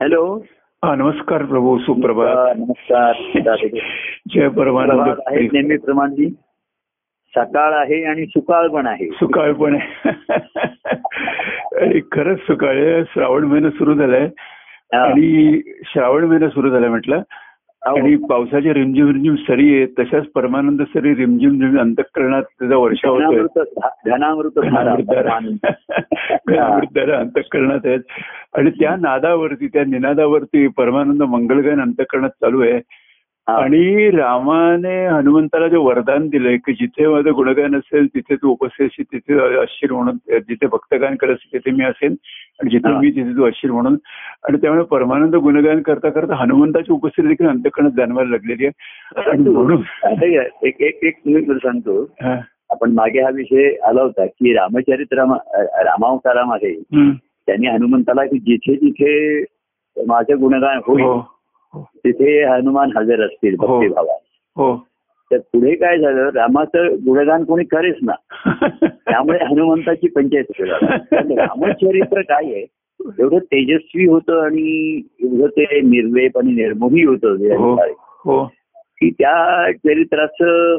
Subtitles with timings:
[0.00, 0.44] Hello.
[0.84, 2.56] हा नमस्कार प्रभू सुप्रभात.
[2.56, 3.12] नमस्कार.
[4.34, 6.30] जय परमानंद आहे नेहमीप्रमाणे
[7.36, 9.06] सकाळ आहे आणि सुकाळ पण आहे.
[9.06, 10.10] सुकाळ पण आहे.
[12.00, 14.28] खरंच सुकाळ श्रावण महिना सुरू झालाय.
[14.92, 17.22] आणि श्रावण महिना सुरू झालाय म्हटलं.
[17.86, 23.10] आणि पावसाच्या रिमझिम रिमझिम सरी आहे तशाच परमानंद सरी रिमझिम रिमझिम अंतकरणात त्याचा वर्षा.
[26.46, 28.00] घनामृतधारा अंतकरणात आहेत
[28.54, 32.80] आणि त्या नादावरती त्या निनादावरती परमानंद मंगलगान अंतकरणात चालू आहे.
[33.48, 39.04] आणि रामाने हनुमंताला जे वरदान दिलंय की जिथे माझं गुणगान असेल तिथे तू उपस्थित असेल
[39.12, 40.16] तिथे अशीर म्हणून
[40.48, 42.12] जिथे भक्तगान करत असेल तिथे मी असेल
[42.60, 42.92] आणि जिथे.
[42.98, 43.96] मी तिथे तू अशीर म्हणून
[44.48, 49.82] आणि त्यामुळे परमानंद गुणगान करता करता हनुमंताची उपस्थिती देखील अंतकरणात जाणवायला लागलेली आहे आणि म्हणून
[50.66, 52.02] एक एक एक मी सांगतो.
[52.70, 55.24] आपण मागे हा विषय आला होता की रामचरित्र
[55.84, 56.74] रामावतारामध्ये.
[57.48, 59.44] त्यांनी हनुमंताला की जिथे जिथे
[59.96, 61.18] माझं गुणगान होईल हो
[61.74, 63.66] तिथे हनुमान हजर असतील हो.
[63.66, 64.18] भक्तिभावात
[64.56, 64.76] हो.
[65.30, 66.28] तर पुढे काय झालं?
[66.34, 68.12] रामाचं गुणगान कोणी करेच ना.
[68.86, 70.60] त्यामुळे हनुमंताची पंचायत
[71.12, 72.64] रामचरित्र काय आहे?
[73.18, 77.74] एवढं तेजस्वी होतं आणि एवढं ते निर्वेप आणि निर्मोही होतं हो.
[78.24, 78.44] हो.
[79.00, 80.76] की त्या चरित्राचं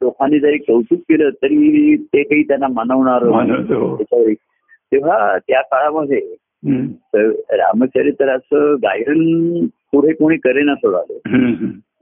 [0.00, 3.96] लोकांनी जरी कौतुक केलं तरी ते काही त्यांना मानवणार हो.
[4.92, 6.20] तेव्हा त्या काळामध्ये
[7.56, 11.36] रामचरित्राचं गायन पुढे कोणी करेना सोडालं.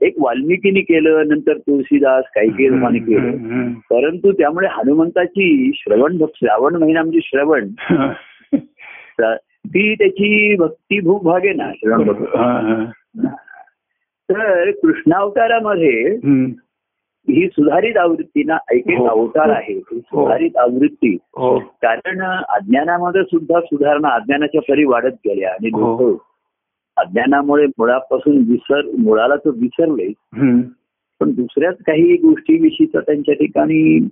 [0.01, 3.29] एक वाल्मिकीने केलं नंतर तुळशीदास काही काही लोकांनी केलं.
[3.73, 7.67] परंतु त्यामुळे हनुमंताची श्रवण श्रावण महिना म्हणजे श्रवण
[9.21, 9.35] ता-
[9.95, 12.25] त्याची भक्ती भूक भागे ना श्रवण भक्ती.
[14.31, 16.15] तर कृष्णावतारामध्ये.
[17.29, 19.05] ही सुधारित आवृत्ती ना एक एक हो.
[19.05, 25.69] अवतार आहे ही सुधारित आवृत्ती हो कारण अज्ञानामध्ये सुद्धा सुधारणा अज्ञानाच्या परी वाढत गेल्या आणि
[26.99, 30.13] अज्ञानामुळे मुळापासून विसर मुळाला तर विसरले.
[31.19, 34.07] पण दुसऱ्याच काही गोष्टीविषयीचं त्यांच्या ठिकाणी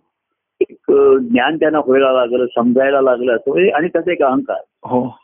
[0.62, 5.17] एक ज्ञान त्यांना व्हायला लागलं समजायला लागलं असं म्हणजे आणि त्याचा एक अहंकार हो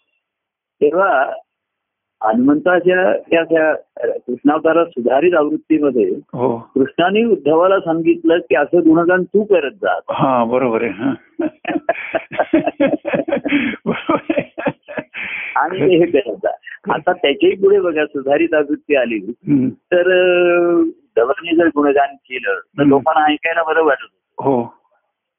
[0.82, 1.32] तेव्हा
[2.24, 3.74] हनुमंताच्या त्या त्या
[4.18, 10.44] कृष्णावतारा सुधारित आवृत्तीमध्ये हो कृष्णाने उद्धवाला सांगितलं की असं गुणगान तू करत जा.
[10.44, 11.16] बरोबर आहे.
[15.56, 16.50] आणि हे करत जा
[16.94, 19.20] आता त्याच्याही पुढे बघा सुधारित आवृत्ती आली.
[19.74, 20.08] तर
[20.80, 22.84] उद्धवाने जर गुणगान केलं तर.
[22.84, 24.16] लोकांना ऐकायला बरं वाटत.
[24.38, 24.64] हो.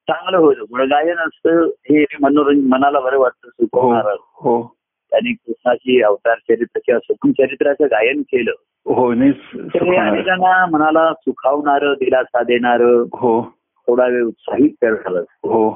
[0.09, 0.61] चांगलं होतं.
[0.61, 3.67] गुणगायन असतं हे मनोरंजन मनाला बरं वाटतं हो.
[3.67, 4.75] सुखवणार हो.
[5.11, 8.53] त्यांनी कृष्णाची अवतार चरित्र किंवा सगुण चरित्राचं गायन केलं.
[8.87, 13.55] हो हे अनेकांना मनाला सुखावणारं दिलासा देणारं हो.
[13.89, 15.21] थोडा वेळ उत्साहित करणारं.
[15.21, 15.71] हो.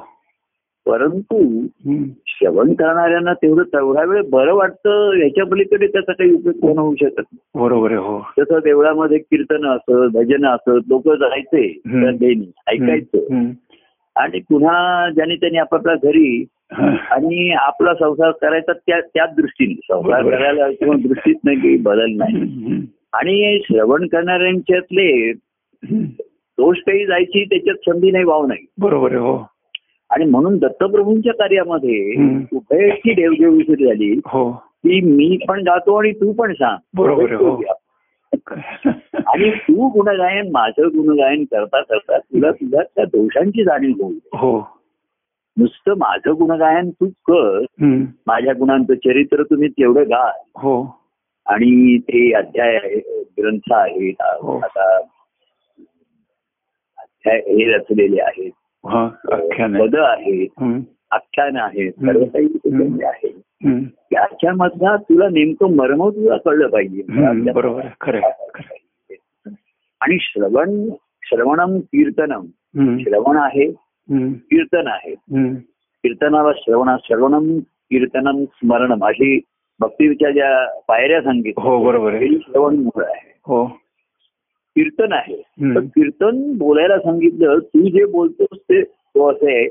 [0.89, 1.67] परंतु.
[2.27, 7.19] श्रवण करणाऱ्यांना तेवढं तेवढा वेळ बरं वाटतं ह्याच्या पलीकडे त्याचा काही उपयोग कोण होऊ शकत
[7.19, 7.37] नाही.
[7.55, 11.73] बरोबर आहे हो जसं देवळामध्ये कीर्तन असत भजन असत लोक जायचे.
[11.73, 13.49] श्रद्धेने ऐकायचं.
[14.15, 16.45] आणि पुन्हा ज्याने त्यांनी आपापल्या घरी.
[17.11, 20.23] आणि आपला संसार करायचा त्या त्याच दृष्टीने संसार.
[20.23, 22.43] करायला किंवा दृष्टीत नाही काही बदल नाही.
[23.13, 25.33] आणि श्रवण करणाऱ्यांच्यातले.
[26.61, 29.37] दोष काही जायची त्याच्यात संधी नाही वाव नाही बरोबर आहे हो
[30.11, 31.99] आणि म्हणून दत्तप्रभूंच्या कार्यामध्ये.
[32.51, 37.55] उभयची देवदेव सुरू झाली हो की मी पण गातो आणि तू पण सांग बरोबर हो.
[39.25, 44.57] आणि तू गुणगायन माझं गुणगायन करता करता तुला तुझ्या त्या दोषांची जाणीव होईल हो
[45.57, 47.63] नुसतं माझं गुणगायन तू कर.
[48.27, 50.25] माझ्या गुणांचं चरित्र तुम्ही तेवढं गा
[50.55, 50.75] हो
[51.45, 52.77] आणि ते अध्याय
[53.39, 54.57] ग्रंथ आहेत हो.
[54.57, 54.95] आता
[56.97, 58.68] अध्याय हे रचलेले आहेत हा.
[59.79, 60.47] पद आहेत.
[61.11, 62.11] आख्यान आहेत हम्म.
[62.11, 62.47] सर्व काही
[63.03, 63.31] आहे.
[64.11, 67.03] त्याच्यामधला तुला नेमकं मर्म तुला कळलं पाहिजे.
[67.51, 69.55] बरोबर आहे आहे, आहे.
[70.01, 70.89] आणि श्रवण
[71.23, 72.45] श्रवणम कीर्तनम.
[72.99, 73.71] श्रवण आहे.
[74.33, 75.15] कीर्तन आहे.
[76.03, 79.39] कीर्तनाला श्रवणा श्रवणम कीर्तनम स्मरणम अशी
[79.79, 83.79] भक्तीच्या ज्या पायऱ्या सांगितल्या हो बरोबर आहे हे श्रवण मूळ आहे हो
[84.75, 85.35] कीर्तन आहे.
[85.75, 89.67] तर कीर्तन बोलायला सांगितलं तू जे बोलतोस ते तो असे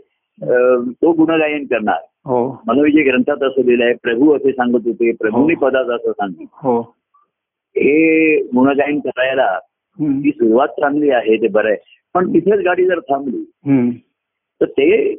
[0.93, 5.61] तो गुणगायन करणार हो मनोविजय ग्रंथात असं लिहिलं आहे प्रभू असे सांगत होते प्रभूंनी हो.
[5.61, 6.81] पदात असं सांगितलं हो
[7.77, 9.59] हे गुणगायन करायला.
[9.99, 13.43] ती सुरुवात चांगली आहे ते बरं आहे पण तिथेच गाडी जर थांबली.
[14.61, 15.15] तर ते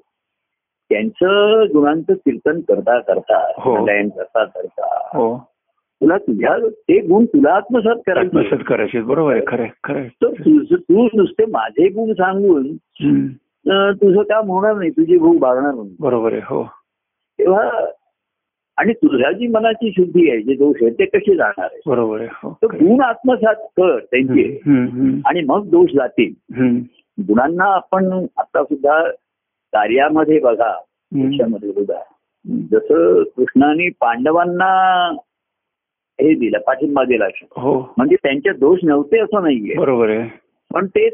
[0.92, 3.76] त्यांचं गुणांचं कीर्तन करता करता हो.
[3.76, 5.34] गुणगायन करता करता हो
[6.02, 8.28] तुला तुझ्या ते गुण तुला आत्मसात करायचे.
[8.28, 9.02] आत्मसात करायचे.
[9.02, 9.42] बरोबर आहे.
[9.48, 10.04] खरं खरं.
[10.24, 12.72] तर तू नुसते माझे गुण सांगून
[14.02, 14.90] तुझं काम होणार नाही.
[14.90, 15.96] तुझी भूक भागणार नाही.
[16.00, 16.42] बरोबर आहे.
[16.46, 16.64] हो.
[17.40, 17.70] तेव्हा
[18.78, 22.30] आणि तुझ्या जी मनाची शुद्धी आहे जे दोष आहे ते कसे जाणार आहे बरोबर आहे.
[22.34, 22.58] हो.
[22.64, 24.44] तर गुण आत्मसात कर त्यांचे.
[25.26, 26.34] आणि मग दोष जातील.
[27.28, 29.04] गुणांना आपण आता सुद्धा
[29.74, 30.72] कार्यामध्ये बघा
[31.14, 32.00] सुद्धा
[32.72, 34.70] जसं कृष्णाने पांडवांना
[36.22, 37.26] हे दिलं पाठिंबा दिला.
[37.58, 37.94] हो.
[37.98, 39.76] म्हणजे त्यांचे दोष नव्हते असं नाहीये.
[39.76, 40.30] बरोबर आहे.
[40.74, 41.10] पण ते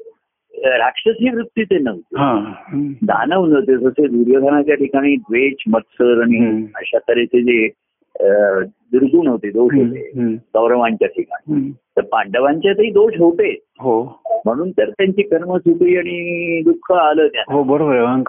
[0.66, 2.16] राक्षसी वृत्तीचे नव्हते.
[2.18, 2.54] हा.
[2.58, 6.66] हम्म, दानव नव्हते जसे दुर्योधनाच्या ठिकाणी द्वेष मत्सर आणि.
[6.76, 7.70] अशा तऱ्हेचे जे
[8.92, 11.72] दुर्गुण होते दोष होते कौरवांच्या ठिकाणी.
[11.72, 13.60] तर पांडवांच्यातही दोष होते.
[13.80, 14.22] हो.
[14.46, 18.22] म्हणून तर त्यांची कर्म सुटली आणि दुःख आलं हो बरोबर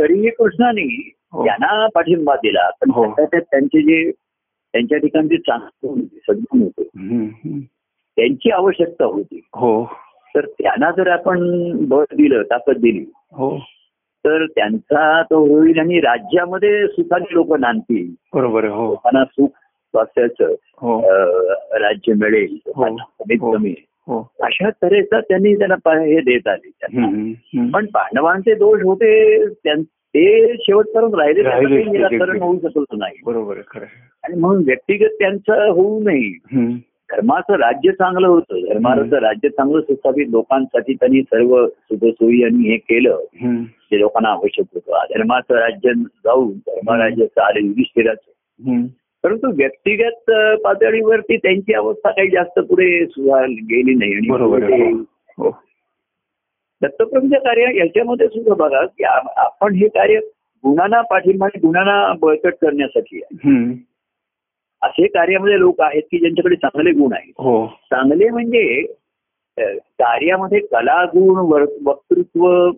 [0.00, 1.44] तरीही कृष्णाने हो.
[1.44, 2.70] त्यांना पाठिंबा दिला.
[2.70, 3.14] पण हो.
[3.28, 4.10] त्यांचे जे
[4.72, 6.88] त्यांच्या ठिकाणचे चांगले सद्गुण होते.
[8.16, 9.40] त्यांची आवश्यकता होती.
[9.54, 9.84] हो.
[10.34, 11.40] तर त्यांना जर आपण
[11.88, 13.58] बळ दिलं ताकद दिली हो.
[14.24, 18.14] तर त्यांचा तो होईल आणि राज्यामध्ये सुखाने लोक नांदतील.
[18.34, 18.88] बरोबर हो.
[18.88, 21.00] लोकांना सुख स्वास्थ्याचं हो.
[21.78, 23.52] राज्य मिळेल लोकांना कमीत हो.
[23.52, 23.74] कमी.
[24.06, 24.30] हो.
[24.40, 27.06] अशा तऱ्हेचा त्यांनी त्यांना हे देत आले त्यांना.
[27.72, 29.44] पण पांडवांचे दोष होते
[30.14, 33.16] ते शेवटपर्यंत राहिले निराकरण होऊ शकत नाही.
[33.26, 33.84] बरोबर खरं.
[34.24, 36.38] आणि म्हणून व्यक्तिगत त्यांचं होऊ नये.
[37.10, 38.60] धर्माचं राज्य चांगलं होतं.
[38.68, 43.20] धर्माचं राज्य चांगलं सुस्थापित लोकांसाठी त्यांनी सर्व सुखसोयी यांनी हे केलं.
[43.62, 45.18] जे लोकांना आवश्यक होतं.
[45.18, 48.30] धर्माचं राज्य जाऊन धर्मराज्य चालेल युधिष्ठिराचं.
[49.22, 50.30] परंतु व्यक्तिगत
[50.64, 54.14] पातळीवरती त्यांची अवस्था काही जास्त पुढे सुधार गेली नाही.
[54.14, 55.44] आणि बरोबर आहे ते हो.
[55.44, 55.50] हो
[56.82, 59.04] दत्तप्रभूंचं कार्य याच्यामध्ये सुद्धा बघा की
[59.36, 60.18] आपण हे कार्य
[60.64, 63.50] गुणांना पाठिंबा आणि गुणांना बळकट करण्यासाठी आहे.
[64.82, 67.32] असे कार्यामध्ये लोक आहेत की ज्यांच्याकडे चांगले गुण आहेत.
[67.38, 67.66] हो.
[67.66, 68.82] चांगले म्हणजे
[69.58, 72.70] कार्यामध्ये कला गुण वक्तृत्व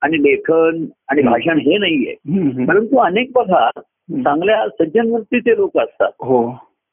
[0.00, 1.22] आणि लेखन आणि.
[1.22, 2.14] भाषण हे नाहीये.
[2.66, 3.70] परंतु अनेक बघा.
[4.24, 6.10] चांगल्या सज्जन वृत्तीचे लोक असतात.
[6.20, 6.48] हो.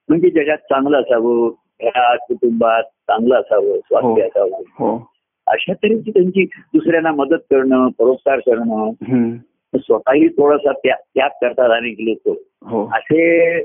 [0.09, 1.49] म्हणजे जगात चांगलं असावं
[1.81, 3.77] घरात कुटुंबात चांगलं असावं.
[3.77, 4.61] स्वास्थ्य असावं.
[4.69, 5.12] हो.
[5.47, 8.91] अशा तऱ्हेची त्यांची दुसऱ्यांना मदत करणं परोपकार करणं
[9.75, 12.37] स्वतःही थोडासा त्या- त्याग करतात अनेक लोक.
[12.65, 12.85] हो.
[12.93, 13.61] असे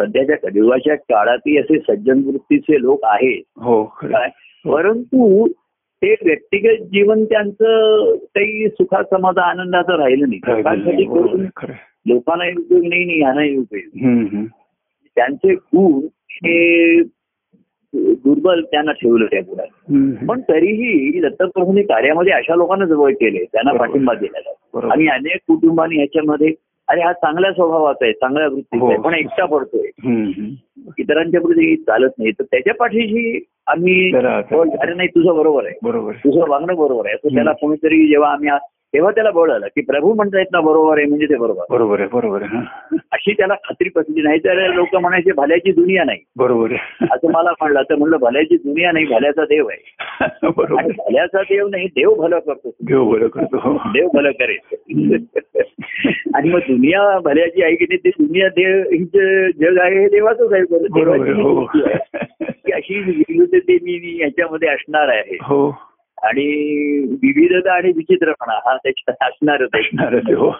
[0.00, 3.42] सध्याच्या कलियुगाच्या काळातही असे सज्जन वृत्तीचे लोक आहेत.
[3.56, 3.84] हो
[4.64, 5.48] परंतु
[6.02, 11.04] ते व्यक्तिगत जीवन त्यांचं काही सुखा समाधा आनंदाचं राहिलं नाही.
[11.04, 11.46] करून.
[12.06, 13.98] लोकांनाही उपयोग नाही यांनाही उपयोग.
[15.16, 17.02] त्यांचे गुण हे
[17.92, 20.26] दुर्बल त्यांना ठेवलं त्या हम्म.
[20.26, 23.72] पण तरीही दत्तप्रभूंनी कार्यामध्ये अशा लोकांना जवळ केले त्यांना.
[23.72, 24.88] पाठिंबा दिलेला.
[24.92, 26.52] आणि अनेक कुटुंबांनी ह्याच्यामध्ये
[26.88, 29.02] अरे हा चांगल्या स्वभावाचा आहे चांगल्या वृत्तीचा आहे हो.
[29.02, 29.88] पण एकटा पडतोय.
[30.98, 36.12] इतरांच्या प्रती चालत नाही तर त्याच्या पाठीशी आम्ही अरे नाही तुझं बरोबर आहे बरोबर.
[36.12, 37.34] तुझं वागणं बरोबर आहे असं.
[37.34, 38.48] त्याला कोणीतरी जेव्हा आम्ही
[38.94, 41.64] तेव्हा त्याला बळ आलं की प्रभू म्हणतायत ना बरोबर आहे म्हणजे ते बरोबर.
[41.70, 42.60] बरोबर आहे बरोबर आहे.
[43.12, 46.18] अशी त्याला खात्री पटली नाही तर लोक म्हणायचे भल्याची दुनिया नाही.
[46.36, 47.06] बरोबर आहे.
[47.12, 49.96] असं मला म्हणलं तर म्हणलं भल्याची दुनिया नाही भल्याचा देव आहे.
[50.56, 50.82] बरोबर.
[50.82, 52.70] भल्याचा देव नाही देव भलं करतो.
[52.84, 53.76] घेऊ बरं करतो हो.
[53.92, 54.58] देव भलं करेल.
[56.34, 60.08] आणि मग दुनिया भल्याची आहे की नाही ते दुनिया देव ही जे जग आहे हे
[60.08, 60.86] देवाचंच आहे बरं.
[60.90, 61.42] बरोबर देवाची आहे.
[61.42, 61.66] हो
[62.74, 65.36] अशी विविधते मी याच्यामध्ये असणार आहे.
[65.42, 65.70] हो.
[66.22, 66.44] आणि
[67.22, 70.50] विविधता आणि विचित्रपणा हा त्याच्यात असणारच असणार आहे आहे, हो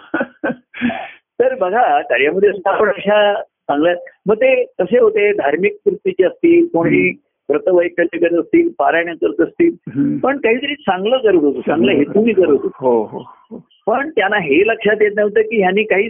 [1.39, 3.95] तर बघा कार्यामध्ये असता आपण अशा चांगल्या
[4.25, 7.09] मग ते कसे होते धार्मिक वृत्तीचे असतील कोणी
[7.49, 9.75] व्रतवैकल्य करत असतील पारायण करत असतील.
[10.23, 13.57] पण काहीतरी चांगलं करत होतो चांगलं हेतूने करत होतो हो हो हो.
[13.87, 16.09] पण त्यांना हे लक्षात येत नव्हतं की ह्यांनी काही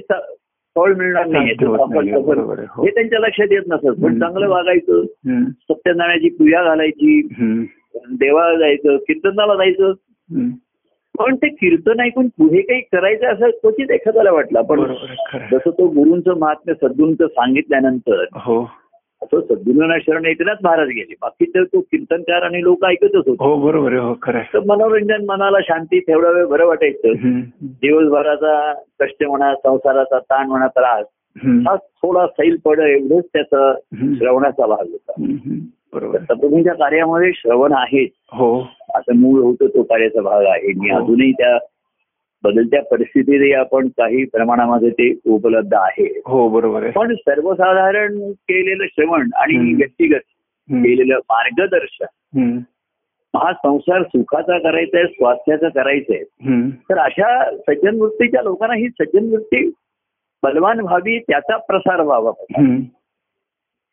[0.75, 2.85] फळ मिळणार नाही हो.
[2.85, 4.19] त्यांच्या लक्षात येत नसत पण.
[4.19, 5.03] चांगलं वागायचं.
[5.45, 7.21] सत्यनारायणाची पूजा घालायची.
[7.95, 9.93] देवाला जायचं कीर्तनाला जायचं.
[11.17, 14.83] पण ते कीर्तन ऐकून पुढे काही करायचं असं क्वचित एखाद्याला वाटलं पण.
[15.51, 18.61] जसं तो गुरूंचं महात्म्य सद्गुरूंचं सांगितल्यानंतर हो
[19.21, 23.55] असं सद्गुरूंना शरण एकनाथ महाराज गेले बाकी तर तो कीर्तनकार आणि लोक ऐकतच होते हो
[23.55, 24.13] बरोबर हो.
[24.23, 27.13] तर मनोरंजन मनाला शांती तेवढा वेळ बरं वाटायचं.
[27.61, 31.05] दिवसभराचा कष्ट म्हणा संसाराचा ताण म्हणा त्रास.
[31.45, 33.73] हा थोडा सैल पड एवढंच त्याचा.
[33.93, 35.23] श्रवणाचा भाग होता
[35.93, 41.03] दत्तप्रभूंच्या कार्यामध्ये श्रवण आहे हो आता मूळ होतं तो कार्याचा भाग आहे आणि हो.
[41.03, 41.57] अजूनही त्या
[42.43, 49.29] बदलत्या परिस्थितीतही आपण काही प्रमाणामध्ये ते उपलब्ध आहे हो बरोबर आहे पण सर्वसाधारण केलेलं श्रवण
[49.35, 49.73] आणि.
[49.73, 50.19] व्यक्तिगत.
[50.71, 52.57] केलेलं मार्गदर्शन.
[53.35, 56.23] हा संसार सुखाचा करायचा आहे स्वास्थ्याचा करायचा आहे.
[56.71, 59.71] तर अशा सज्जन वृत्तीच्या लोकांना ही सज्जन वृत्ती
[60.43, 62.31] बलवान व्हावी त्याचा प्रसार व्हावा.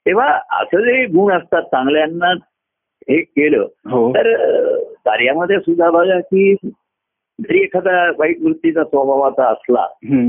[0.07, 2.33] तेव्हा असं जे गुण असतात चांगल्यांना
[3.09, 4.11] हे केलं हो.
[4.11, 4.37] तर
[4.83, 6.55] कार्यामध्ये सुद्धा बघा की
[7.41, 9.87] जरी एखादा वाईट वृत्तीचा स्वभावाचा असला.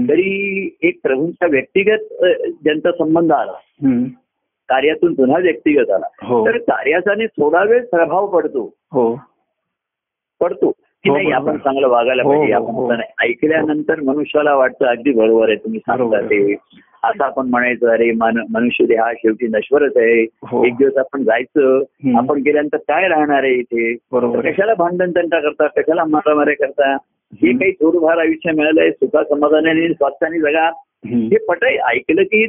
[0.10, 2.26] तरी एक प्रभूंचा व्यक्तिगत
[2.64, 3.54] ज्यांचा संबंध आला.
[4.70, 6.46] कार्यातून पुन्हा व्यक्तिगत आला हो.
[6.46, 8.74] तर कार्याचाने थोडा वेळ प्रभाव पडतो.
[8.92, 9.20] हो.
[10.40, 10.72] पडतो.
[11.04, 11.32] की हो, नाही.
[11.32, 13.02] आपण चांगलं वागायला हो, पाहिजे हो, आपण हो.
[13.24, 16.54] ऐकल्यानंतर मनुष्याला वाटतं अगदी बरोबर आहे तुम्ही सांगता ते
[17.04, 21.24] असं आपण म्हणायचं अरे मन- मनुष्य देह हा शेवटी नश्वरच आहे हो एक दिवस आपण
[21.24, 21.84] जायचं.
[22.18, 23.94] आपण गेल्यानंतर काय राहणार आहे इथे.
[24.42, 27.58] कशाला भांडण तंटा करता कशाला मारामाऱ्या करता हम्म.
[27.58, 30.70] काही थोडंफार आयुष्य मिळालंय सुखा समाधानाने स्वास्थ्याने जगा.
[31.06, 32.46] हे पटय ऐकलं की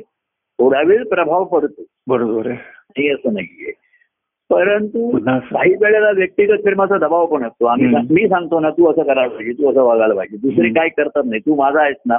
[0.58, 3.72] थोडा वेळ प्रभाव पडतो बरोबर आहे हे असं नाहीये
[4.50, 9.34] परंतु काही वेळेला व्यक्तिगत प्रेमाचा दबाव पण असतो आम्ही मी सांगतो ना तू असं करायला
[9.34, 10.68] पाहिजे तू असं वागायला पाहिजे दुसरे.
[10.70, 12.16] काय करतात नाही तू माझा आहेस ना.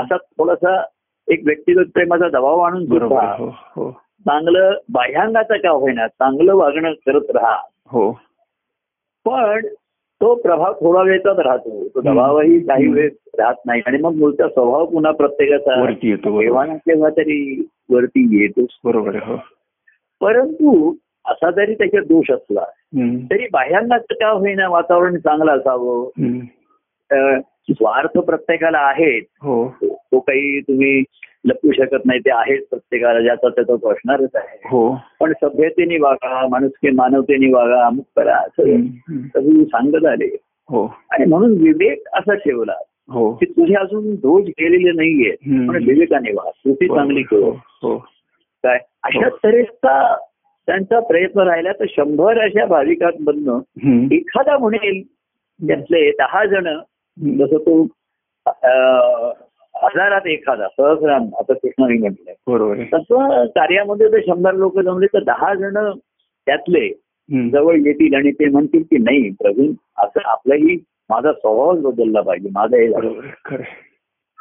[0.00, 0.80] असा थोडासा
[1.28, 3.34] एक व्यक्तिगत प्रेमाचा दबाव आणून सुद्धा.
[3.38, 3.90] हो हो
[4.26, 7.56] चांगलं बाह्यांगाचं का होईना चांगलं वागणं करत राहा
[7.90, 8.10] हो
[9.26, 9.66] पण
[10.20, 12.00] तो प्रभाव थोडा वेळचाच राहतो तो.
[12.00, 12.86] दबावही काही.
[12.88, 13.08] वेळ
[13.38, 16.42] राहत नाही आणि मग मूळचा स्वभाव पुन्हा प्रत्येकाचा वरती येतो बरोबर.
[16.42, 19.36] केव्हा ना केव्हा तरी वरती येतोच बरोबर हो
[20.20, 20.92] परंतु
[21.30, 22.64] असा जरी त्याच्यात दोष असला.
[23.30, 26.10] तरी बाह्यांगाचं का होईना वातावरण चांगलं असावं.
[27.70, 29.22] स्वार्थ प्रत्येकाला आहेत.
[29.42, 29.74] हो.
[29.82, 31.02] तो काही तुम्ही
[31.44, 34.60] लपवू शकत नाही ते आहेच प्रत्येकाला ज्याचा त्याचा तो असणारच आहे.
[34.64, 34.98] हो.
[35.20, 38.62] पण सभ्यतेने वागा माणुसकी मानवतेने वागा अमुक करा असं.
[39.34, 40.36] सगळी सांगत आले.
[40.68, 40.94] हो.
[41.10, 42.74] आणि म्हणून विवेक असा ठेवला
[43.08, 43.32] हो.
[43.32, 45.30] की तुझे अजून दोष गेलेले नाहीये.
[45.68, 46.46] पण विवेकाने वाग.
[46.46, 47.50] कृती चांगली कर.
[48.62, 48.78] काय?
[49.02, 49.28] अशा.
[49.44, 50.16] तऱ्हेचा
[50.70, 54.08] त्यांचा प्रयत्न राहिला तर शंभर अशा भाविकांमधनं.
[54.12, 55.02] एखादा म्हणेल
[55.60, 56.68] त्यातले दहा जण.
[57.38, 57.82] जसं तो
[59.74, 65.54] हजारात एखादा सहस्राम आता कृष्णाने म्हटलंय बरोबर तसं कार्यामध्ये जर शंभर लोक जमले तर दहा
[65.54, 65.78] जण
[66.46, 66.88] त्यातले.
[67.52, 70.76] जवळ येतील आणि ते म्हणतील की नाही प्रवीण असं आपलाही
[71.10, 73.62] माझा स्वभावच बदलला पाहिजे माझा हे.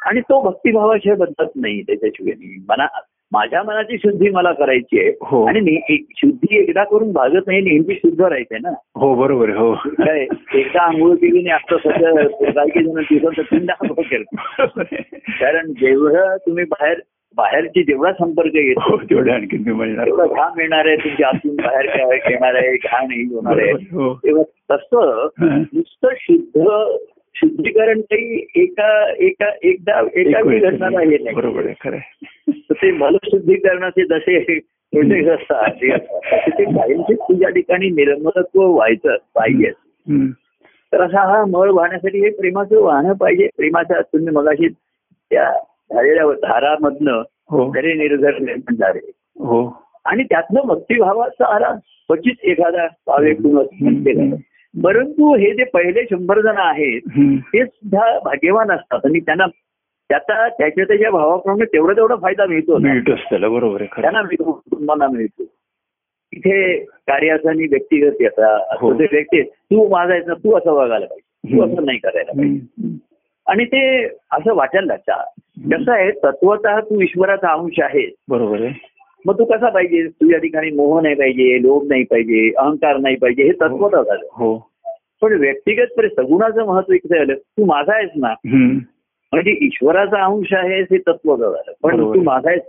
[0.05, 2.33] आणि तो भक्तिभावाशिवाय बदलत नाही त्याच्याशिवाय.
[2.69, 2.85] मना
[3.31, 5.79] माझ्या मनाची शुद्धी मला करायची आहे हो आणि
[6.17, 10.19] शुद्धी एकदा करून भागत नाही नेहमी शुद्ध राहायचंय ना हो बरोबर हो काय
[10.55, 12.11] एकदा आंघोळ केली नाही आता सध्या
[12.55, 14.23] काही जण तीनदा आंघोळ आहे.
[15.39, 16.99] कारण जेवढं तुम्ही बाहेर
[17.37, 19.81] बाहेरची जेवढा संपर्क येतो हो तेवढे आणखी घाम
[20.59, 24.03] येणार आहे तुमच्या आतून बाहेर काय येणार आहे घाण ही होणार आहे बरोबर.
[24.03, 24.43] हो तेव्हा
[24.75, 25.61] तसं हं.
[25.73, 26.61] नुसतं शुद्ध
[27.35, 31.35] शुद्धीकरण काही एका एका एकदा एका वेळी घडणारा हे नाही.
[31.35, 31.97] बरोबर आहे खरं
[32.71, 35.71] ते मलशुद्धीकरणाचे जसे प्रोजेक्ट असतात
[36.59, 39.67] ते कायमचे तुझ्या ठिकाणी निर्मलत्व व्हायचं पाहिजे.
[40.09, 40.27] हं.
[40.93, 43.47] तर असा हा मळ वाहण्यासाठी हे प्रेमाचं वाहनं पाहिजे.
[43.57, 44.67] प्रेमाच्या तुम्ही मगाशी
[45.31, 45.51] त्या
[45.93, 47.71] झालेल्या धारामधनं हो.
[47.71, 49.11] खरे निर्धार निर्माण झाले.
[49.35, 49.83] हो.
[50.05, 51.71] आणि त्यातनं भक्तिभावाचा आरा
[52.07, 54.35] क्वचित एखादा पावे केला
[54.73, 57.01] परंतु हे जे पहिले शंभर जण आहेत.
[57.39, 58.99] ते सुद्धा भाग्यवान असतात.
[59.05, 59.45] आणि त्यांना
[60.09, 62.77] त्याचा त्याच्या त्याच्या भावाप्रमाणे तेवढा तेवढा फायदा मिळतो
[63.49, 65.43] बरोबर त्यांना मिळतो कुटुंबांना मिळतो.
[66.33, 68.89] इथे कार्याचा आणि व्यक्तिगत याचा हो.
[68.89, 71.55] व्यक्ती तू माझा ना तू असं वागायला पाहिजे.
[71.55, 72.97] तू असं नाही करायला पाहिजे.
[73.47, 75.13] आणि ते असं वाटायला लागतं
[75.71, 78.88] कसं आहे तत्वतः तू ईश्वराचा अंश आहे बरोबर आहे.
[79.25, 80.07] मग तू कसा पाहिजे?
[80.07, 84.27] तुझ्या ठिकाणी मोह नाही पाहिजे लोभ नाही पाहिजे अहंकार नाही पाहिजे हे तत्वतः झालं.
[84.31, 84.69] हो.
[85.21, 87.33] पण व्यक्तिगत परि सगुणाचं महत्त्व इकडे आलं.
[87.33, 88.27] तू माझा आहेस ना?
[88.27, 88.75] हं.
[89.31, 91.71] म्हणजे ईश्वराचा अंश आहे हे तत्वतः झालं.
[91.83, 91.97] पण.
[91.97, 92.61] तू माझा आहेस.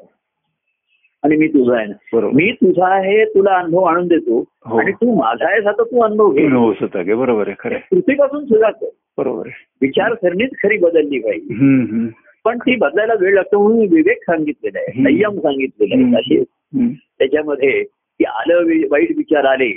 [1.23, 2.16] आणि मी तुझा आहे ना?
[2.16, 2.33] बरोबर.
[2.33, 4.45] मी तुझा आहे तुला अनुभव आणून देतो.
[4.66, 4.78] हो.
[4.78, 6.47] आणि तू माझा आहेस आता तू अनुभव घे.
[6.47, 6.73] हो
[7.16, 7.75] बरोबर आहे.
[7.75, 8.85] कृतीपासून सुरुवात
[9.19, 9.49] बरोबर
[9.83, 11.54] विचारसरणीच खरी बदलली पाहिजे.
[11.54, 12.07] हं, हं.
[12.44, 15.02] पण ती बदलायला वेळ लागतो म्हणून विवेक सांगितलेला आहे.
[15.04, 16.38] संयम सांगितलेला आहे.
[16.38, 16.42] असे.
[17.18, 19.70] त्याच्यामध्ये की आलं वाईट विचार आले.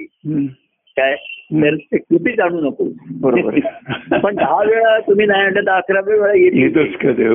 [0.98, 1.16] काय
[1.54, 3.60] तर ते कृतीच आणू नको बरोबर.
[4.24, 7.28] पण दहा वेळा तुम्ही नाही आणलं तर अकराव्या वेळा येते ते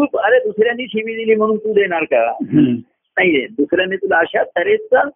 [0.18, 5.08] अरे दुसऱ्यांनी शिवी दिली म्हणून तू देणार का नाहीये दुसऱ्याने तुला अशा तऱ्हेचा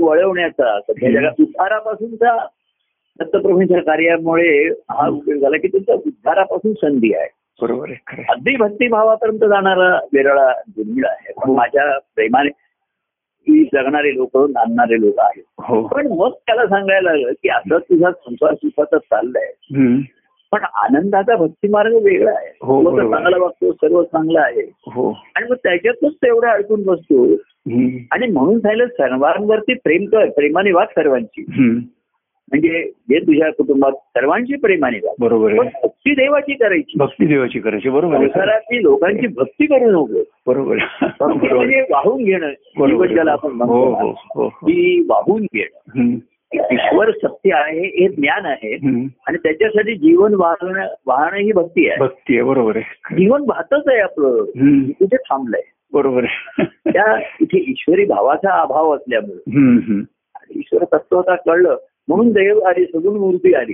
[0.00, 1.10] वळवण्याचा सध्या.
[1.10, 2.46] जगात उद्धारापासूनचा
[3.20, 7.28] दत्तप्रभूंच्या कार्यामुळे हा उपयोग झाला की तुमचा उद्धारापासून संधी आहे.
[7.62, 8.24] बरोबर आहे.
[8.28, 11.32] अगदी भक्तिभावापर्यंत जाणारा वेरळा दुर्मिळ आहे.
[11.32, 12.50] पण माझ्या प्रेमाने
[13.48, 15.42] ही जगणारे लोक नांदणारे लोक आहेत.
[15.58, 15.88] हो.
[15.88, 19.52] पण मग त्याला सांगायला लागलं की असं तुझा संसार सुखाचा चाललाय.
[19.62, 20.00] हं.
[20.52, 22.58] पण आनंदाचा भक्तिमार्ग वेगळा आहे.
[22.62, 22.96] हो.
[23.10, 24.72] चांगला वागतो सर्व चांगलं आहे.
[24.86, 25.18] हो.
[25.34, 27.32] आणि मग त्याच्यातच तेवढं अडकून बसतो.
[27.34, 27.98] हं.
[28.10, 31.44] आणि म्हणून सांगितलं सर्वांवरती प्रेम कर प्रेमाने वाग सर्वांची.
[31.48, 31.78] हं.
[32.52, 36.98] म्हणजे जे तुझ्या कुटुंबात सर्वांची प्रेमाने बरोबर भक्ती देवाची करायची.
[36.98, 38.28] भक्ती देवाची करायची बरोबर आहे.
[38.28, 40.76] संसारातली लोकांची भक्ती करू नको बरोबर
[41.20, 42.52] म्हणजे वाहून घेणं.
[42.78, 43.32] बरोबर ज्याला.
[43.32, 46.16] आपण हो म्हणतो हो हो ती वाहून घेणं.
[46.72, 48.74] ईश्वर सत्य आहे हे ज्ञान आहे.
[49.26, 51.96] आणि त्याच्यासाठी जीवन वाहणं वाहणं ही भक्ती आहे.
[52.00, 53.14] भक्ती आहे बरोबर आहे.
[53.14, 54.44] जीवन वाहतच आहे आपलं.
[54.92, 55.62] कुठे थांबलंय.
[55.92, 56.64] बरोबर आहे.
[56.64, 60.00] त्या इथे ईश्वरी भावाचा अभाव असल्यामुळे.
[60.54, 61.76] ईश्वर तत्वता कळलं
[62.08, 63.72] म्हणून देव आली सगुण मूर्ती आली.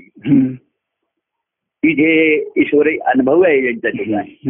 [1.82, 4.49] की जे ईश्वरी अनुभव आहे यांच्या ठिकाणी.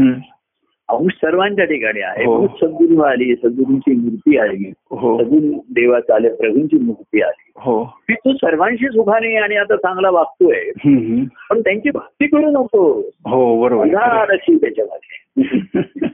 [0.88, 2.24] अंश सर्वांच्या ठिकाणी आहे.
[2.24, 2.38] हो.
[2.38, 4.72] म्हणून सद्गुरू आली सद्गुरूंची मूर्ती आली.
[4.90, 5.24] हो.
[5.24, 7.52] सगुण देवाचा आले प्रभूंची मूर्ती आली.
[7.56, 7.84] हो.
[7.84, 10.70] की तू सर्वांशी सुखाने आणि आता चांगला वागतोय.
[11.50, 13.00] पण त्यांची भक्ती करू नको.
[13.26, 13.86] हो बरोबर
[14.56, 15.36] त्याच्यामागे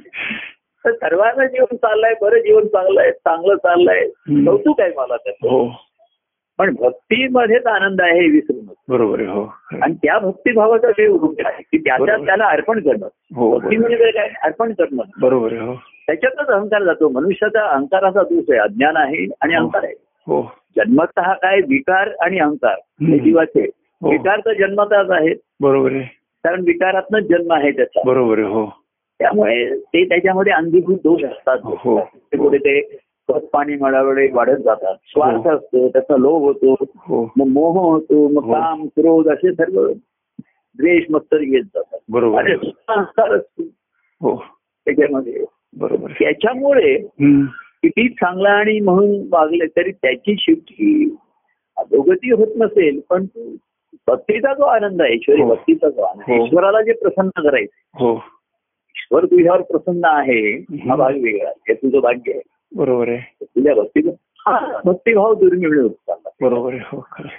[0.84, 4.08] तर सर्वांना जीवन चाललंय बरं जीवन चांगलंय चांगलं चाललंय.
[4.46, 5.48] कौतुक आहे मला त्याचं.
[6.58, 9.54] पण भक्तीमध्येच आनंद आहे हे विसरू नको बरोबर आहे हो.
[9.82, 12.16] आणि त्या भक्तिभावाचा वेळ उभे आहे की त्याच्या.
[12.16, 13.08] त्याला अर्पण करणं.
[13.34, 14.28] हो भक्ती म्हणजे काय?
[14.42, 15.02] अर्पण करणं.
[15.20, 15.74] बरोबर आहे हो.
[16.06, 17.08] त्याच्यातच अहंकार जातो.
[17.08, 18.58] मनुष्याचा अहंकाराचा दोष आहे.
[18.60, 19.94] अज्ञान आहे आणि अहंकार आहे.
[20.26, 20.42] हो.
[20.76, 21.60] जन्मत काय?
[21.60, 22.76] विकार आणि अहंकार.
[23.02, 23.18] हे.
[23.18, 23.70] जीवाचे
[24.02, 24.10] हो.
[24.10, 25.36] विकार तर जन्मताच आहेत.
[25.60, 26.02] बरोबर आहे.
[26.44, 28.00] कारण विकारातनच जन्म आहे त्याचा.
[28.06, 28.66] बरोबर आहे हो.
[29.18, 31.58] त्यामुळे ते त्याच्यामध्ये अंगीभूत दोष असतात.
[31.64, 32.00] हो.
[32.38, 32.98] पुढे ते
[33.28, 35.54] खत पाणी मळावळे वाढत जातात स्वार्थ हो.
[35.56, 38.52] असतो त्याचा लोभ होतो हो मग मोह होतो मग हो.
[38.52, 39.86] काम क्रोध असे सर्व
[40.78, 42.56] द्वेष मत्तर येत जातात बरोबर
[44.86, 45.44] त्याच्यामध्ये
[45.76, 46.96] बरोबर त्याच्यामुळे.
[47.82, 51.08] किती चांगला आणि म्हणून वागले तरी त्याची शेवटी
[51.76, 53.24] अधोगती होत नसेल पण
[54.08, 55.42] भक्तीचा जो आनंद आहे ईश्वरी.
[55.42, 56.30] भक्तीचा जो आनंद.
[56.36, 58.14] ईश्वराला जे प्रसन्न करायचं
[58.94, 60.96] ईश्वर तुझ्यावर प्रसन्न आहे हा.
[60.96, 63.44] भाग वेगळा हे तुझं भाग्य आहे बरोबर आहे.
[63.44, 64.00] तुझ्या भक्ती
[64.38, 66.82] हा भक्तिभाव दुर्मिळ होत चालला बरोबर आहे.
[66.84, 67.30] हो आहे.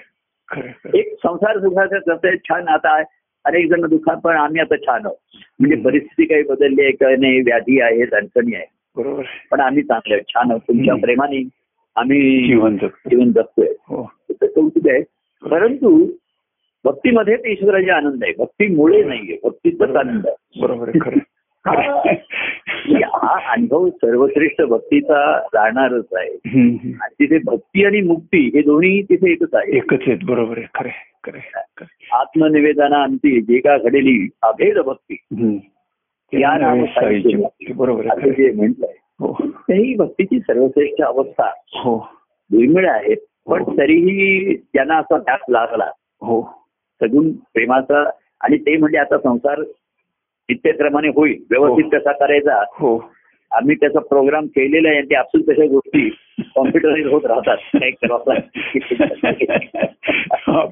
[0.51, 0.99] आहे, आहे.
[0.99, 3.03] एक संसार सुखाचा कसं आहे, छान आता आहे.
[3.45, 5.37] अनेक जण दुःखात पण आम्ही आता छान आहोत.
[5.59, 5.75] म्हणजे.
[5.75, 8.65] परिस्थिती काही बदलली आहे काही नाही व्याधी आहेत अडचणी आहे.
[8.97, 9.47] बरोबर आहे.
[9.51, 10.61] पण आम्ही चांगले आहोत, छान आहोत.
[10.61, 10.95] तुमच्या.
[10.95, 11.49] प्रेमाने
[11.95, 13.09] आम्ही जीवन जगतो.
[13.09, 13.73] जीवन जगतोय.
[13.87, 14.11] हो.
[14.41, 15.01] कौतुक आहे.
[15.49, 16.11] परंतु
[16.85, 18.33] भक्तीमध्येच ईश्वराचे आनंद आहे.
[18.37, 19.37] भक्तीमुळे नाहीये.
[19.43, 20.61] भक्तीचाच आनंद आहे.
[20.61, 20.91] बरोबर
[22.89, 26.29] म्हणजे हा अनुभव सर्वश्रेष्ठ भक्तीचा राहणारच आहे.
[26.93, 30.89] आणि तिथे भक्ती आणि मुक्ती हे दोन्ही तिथे एकच आहे एकच आहेत बरोबर आहे खरं
[31.27, 35.15] खरं अंती जे का घडेली अभेद भक्ती.
[36.33, 36.73] या.
[37.75, 38.29] बरोबर असं.
[38.29, 39.31] जे म्हटलंय हो
[39.69, 41.97] ही भक्तीची सर्वश्रेष्ठ अवस्था हो
[42.51, 43.15] दुर्मिळ आहे
[43.47, 43.77] पण हो.
[43.77, 45.89] तरीही त्यांना असा त्याग लागला
[46.21, 46.41] हो
[47.01, 48.09] सगुण प्रेमाचा
[48.41, 49.61] आणि ते म्हणजे आता संसार
[50.49, 53.11] नित्यक्रमाने होईल व्यवस्थित कसा करायचा हो
[53.51, 56.09] आम्ही त्याचा प्रोग्राम केलेला आहे आणि ते आपसूक तशा गोष्टी
[56.55, 57.57] कॉम्प्युटराईज होत राहतात
[60.31, 60.65] हा,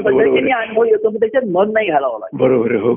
[0.00, 0.50] पद्धतीने.
[0.50, 2.94] अनुभव येतो त्याच्यात मन नाही घालावं लागत बरोबर हो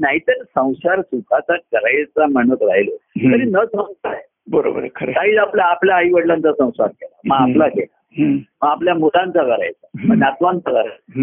[0.00, 2.96] नाहीतर संसार सुखाचा करायचा म्हणत राहिलो.
[3.32, 4.14] तरी न संसार
[4.50, 4.80] बरोबर.
[4.86, 7.50] काही आपल्या आपल्या आई वडिलांचा संसार केला मग.
[7.50, 8.22] आपला केला.
[8.62, 10.16] मग आपल्या मुलांचा करायचा मग.
[10.16, 11.22] नातवांचा करायचा.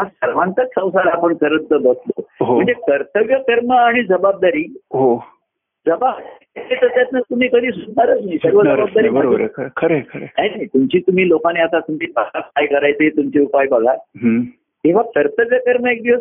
[0.00, 2.22] हा सर्वांचाच संसार आपण करत बसलो.
[2.40, 2.54] हो.
[2.54, 5.24] म्हणजे कर्तव्य कर्म आणि जबाबदारी हो.
[5.86, 8.38] जबाबदारी त्यातनं तुम्ही कधी सुधारच नाही.
[8.38, 10.24] सर्व जबाबदारी बरोबर खरं खरं.
[10.24, 13.94] नाही तुमची तुम्ही लोकांनी आता तुमची काय करायचे तुमचे उपाय बघा.
[14.84, 16.20] तेव्हा कर्तव्य कर्म एक दिवस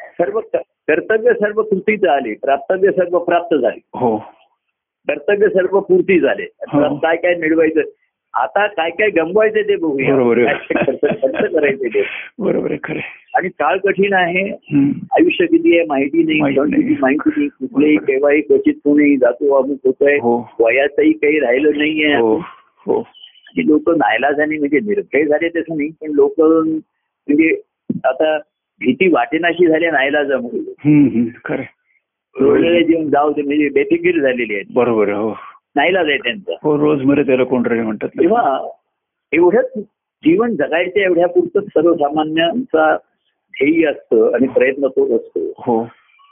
[0.00, 0.40] सर्व
[0.88, 2.34] कर्तव्य सर्व कृतीचं आले.
[2.34, 3.80] प्राप्तव्य सर्व प्राप्त झाले.
[3.94, 4.16] हो.
[5.08, 6.42] कर्तव्य सर्व पूर्ती झाले.
[6.42, 6.96] हो.
[6.96, 7.80] काय काय मिळवायचं?
[8.34, 10.14] आता काय काय गमवायचे ते बघूया.
[10.50, 10.74] आहे.
[10.84, 12.02] खर्च करायचे ते.
[12.38, 13.22] बरोबर आहे खरं आहे.
[13.34, 14.50] आणि काळ कठीण आहे.
[15.12, 16.40] आयुष्य किती आहे माहिती नाही.
[17.00, 17.48] माहिती नाही.
[17.48, 17.96] कुठलेही.
[17.96, 20.16] केव्हाही क्वचित कोणी जातो अमुक होतोय.
[20.16, 20.48] हो.
[20.60, 22.14] वयाचंही काही राहिलं नाहीये.
[22.14, 22.36] हो.
[22.86, 23.00] हो.
[23.46, 27.60] आणि लोक नायलाजाने म्हणजे निर्भय झाले तसं नाही पण लोक म्हणजे
[28.04, 28.38] आता
[28.80, 30.72] भीती वाटेनाशी झाली नायलाजामुळे.
[31.50, 32.82] आहे.
[32.84, 35.34] जीवन जाऊ दे म्हणजे बेफिकीर झालेली आहेत बरोबर आहे हो.
[35.76, 38.22] नाईलाज आहे त्यांचा हो रोज मरे त्याला कोण रे म्हणतात ना.
[38.22, 38.58] तेव्हा
[39.32, 39.78] एवढंच
[40.22, 42.94] जीवन जगायच्या एवढ्या पुरतच सर्वसामान्यांचा
[43.54, 45.82] ध्येय असतं आणि प्रयत्न तो असतो हो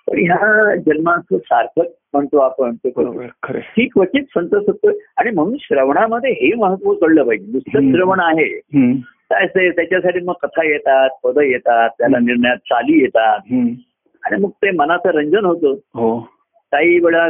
[0.08, 3.56] पण ह्या जन्माचं सार्थक म्हणतो आपण ते बरोबर.
[3.56, 7.90] ही क्वचित संत सत्व आणि म्हणून श्रवणामध्ये हे महत्त्व कळलं पाहिजे नुसतं.
[7.92, 8.48] श्रवण आहे.
[9.30, 13.52] काय असते त्याच्यासाठी मग कथा येतात पद येतात त्याला निर्णयात चाली येतात.
[14.22, 16.18] आणि मग ते मनाचं रंजन होतं हो
[16.72, 17.28] काही वेळा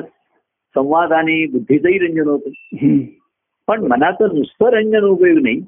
[0.76, 2.98] संवाद आणि बुद्धीचंही रंजन होतं.
[3.68, 5.61] पण मनाचं नुसतं रंजन उपयोग नाही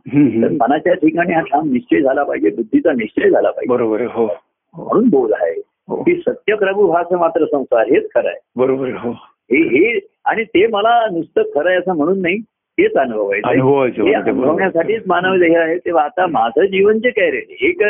[0.42, 0.48] तर.
[0.52, 5.08] मनाच्या ठिकाणी हा ठाम निश्चय झाला पाहिजे बुद्धीचा निश्चय झाला पाहिजे बरोबर हो हो म्हणून
[5.08, 5.52] बोध आहे
[5.88, 6.02] हो.
[6.02, 9.10] की सत्य प्रभू हाच मात्र संसार हेच खरं आहे बरोबर हो
[9.52, 12.38] हे हे आणि ते मला नुसतं खरं आहे असं म्हणून नाही
[12.78, 13.58] तेच अनुभवायचं आहे.
[14.02, 14.12] हे.
[14.14, 17.82] अनुभवण्यासाठीच मानव देह आहे तेव्हा आता माझं जीवन जे काय रे एक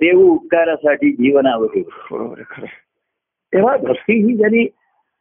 [0.00, 1.78] देव उपकारासाठी जीवनावर.
[3.52, 4.64] तेव्हा भक्ती ही ज्यांनी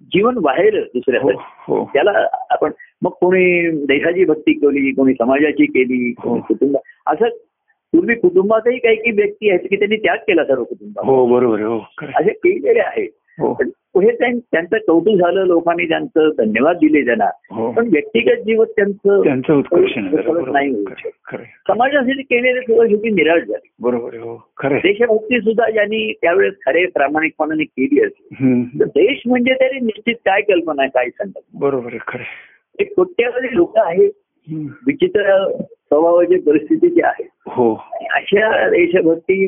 [0.04, 1.22] जीवन हो दुसऱ्या
[1.68, 2.12] हो त्याला
[2.50, 6.46] आपण मग कोणी देशाची भक्ती केली कोणी समाजाची केली कोणी हो.
[6.48, 7.30] कुटुंब असं
[7.94, 11.80] पूर्वी कुटुंबातही काही काही व्यक्ती आहेत की त्यांनी त्याग केला सर्व कुटुंबात हो बरोबर हो.
[12.02, 13.54] असे केलेले आहेत हो.
[14.12, 17.30] त्यां- त्यांचं कौतुक झालं लोकांनी त्यांचं धन्यवाद दिले त्यांना.
[17.52, 17.72] हो.
[17.72, 19.22] पण व्यक्तिगत जीवन त्यांचं
[20.52, 20.84] नाही.
[21.68, 23.70] समाजासाठी केलेले सुद्धा शेवटी निराश झाले.
[23.80, 24.50] बरोबर हो.
[24.78, 28.46] देशभक्ती सुद्धा ज्यांनी त्यावेळेस खरे प्रामाणिकपणाने केली असेल.
[28.80, 34.12] तर देश म्हणजे तरी निश्चित काय कल्पना आहे काय सांगतात बरोबर खरं कोट्यावधी लोक आहेत.
[34.88, 37.28] विचित्र स्वभावाची परिस्थिती जी आहे.
[37.48, 37.76] हो.
[38.12, 39.48] अशा देशभक्ती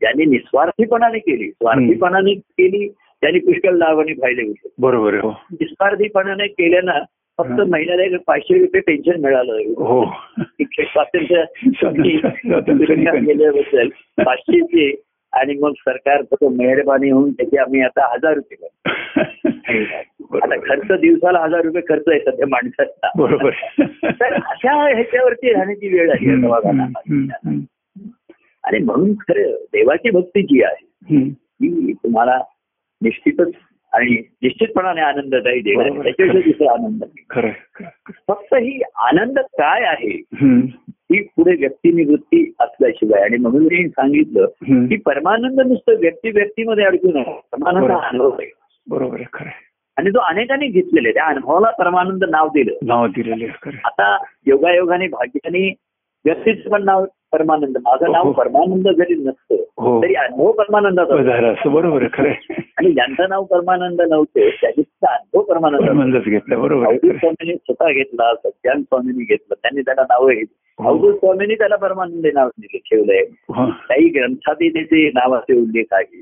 [0.00, 2.88] ज्यांनी निस्वार्थीपणाने केली स्वार्थीपणाने केली
[3.20, 6.92] त्यांनी पुष्कळ लाभाने फायदे घेतले बरोबर हो निस्वार्थीपणाने केल्यानं
[7.38, 7.70] फक्त हं.
[7.70, 9.52] महिन्याला एक पाचशे रुपये पेन्शन मिळालं
[9.82, 10.04] हो
[10.80, 13.88] स्वातंत्र्य स्वातंत्र्य दुनिया गेल्याबद्दल
[14.24, 15.02] पाचशेचे
[15.32, 18.68] आणि मग सरकार मेहरबानी होऊन त्याचे आम्ही आता हजार रुपये.
[20.32, 20.56] आता.
[20.56, 23.50] खर्च दिवसाला हजार रुपये खर्च आहे सध्या माणसाचा बरोबर.
[24.04, 26.30] तर अशा ह्याच्यावरती राहण्याची वेळ आहे
[28.64, 30.86] आणि म्हणून खरं देवाची भक्ती जी आहे.
[31.30, 32.38] ती तुम्हाला
[33.02, 33.50] निश्चितच
[33.92, 36.02] आणि निश्चितपणाने आनंददायी बरोबर आहे.
[36.02, 37.04] त्याच्याविषयी दुसरा आनंद.
[38.28, 40.22] फक्त ही आनंद काय आहे
[41.12, 44.46] ही पुढे व्यक्तिनिवृत्ती असल्याशिवाय आणि म्हणून मी सांगितलं.
[44.88, 48.52] की परमानंद नुसतं व्यक्ती व्यक्तीमध्ये अडकून आहे परमानंद अनुभव आहे
[48.90, 49.48] बरोबर आहे खरं.
[49.96, 53.46] आणि तो अनेकांनी घेतलेला आहे त्या अनुभवाला परमानंद नाव दिलं नाव दिलेले.
[53.84, 55.68] आता योगायोगाने भाग्याने
[56.26, 58.32] व्यक्तीचं पण नाव परमानंद माझं नाव हो.
[58.32, 62.32] परमानंद जरी नसतं हो तरी अनुभव परमानंदाचा बरोबर खरं.
[62.76, 66.84] आणि ज्यांचं नाव परमानंद नव्हतं सुद्धा अनुभव परमानंद घेतलं बरोबर.
[66.96, 70.88] स्वामींनी स्वतः घेतला सत्यान स्वामींनी घेतलं त्यांनी त्याला नावं घेतली हो.
[70.88, 73.66] अवधूत स्वामींनी त्याला परमानंद नाव दिले ठेवलंय हा.
[73.88, 76.20] काही ग्रंथातही त्याचे नावाचे उल्लेख आहे.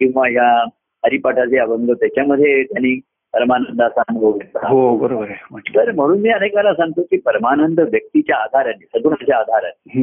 [0.00, 0.64] किंवा या
[1.04, 3.00] हरिपाठाचे अभंग त्याच्यामध्ये त्यांनी
[3.34, 4.68] परमानंदाचा अनुभव घेतला.
[4.68, 5.44] हो बरोबर आहे.
[5.50, 10.00] म्हटलं तर म्हणून मी अनेकांना सांगतो की परमानंद व्यक्तीच्या आधाराने सगुणाच्या आधाराने.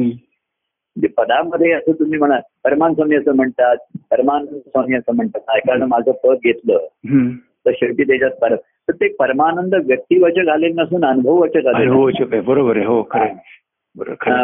[0.96, 3.76] म्हणजे पदामध्ये असं तुम्ही म्हणा परमान स्वामी असं म्हणतात
[4.10, 5.56] परमानंद स्वामी असं म्हणतात.
[5.56, 6.78] एखादं माझं पद घेतलं.
[7.66, 12.86] तर शेवटी त्याच्यात पर तर ते परमानंद व्यक्तिवाचक आले नसून अनुभववाचक आले बरोबर आहे.
[12.86, 13.26] हो खरं.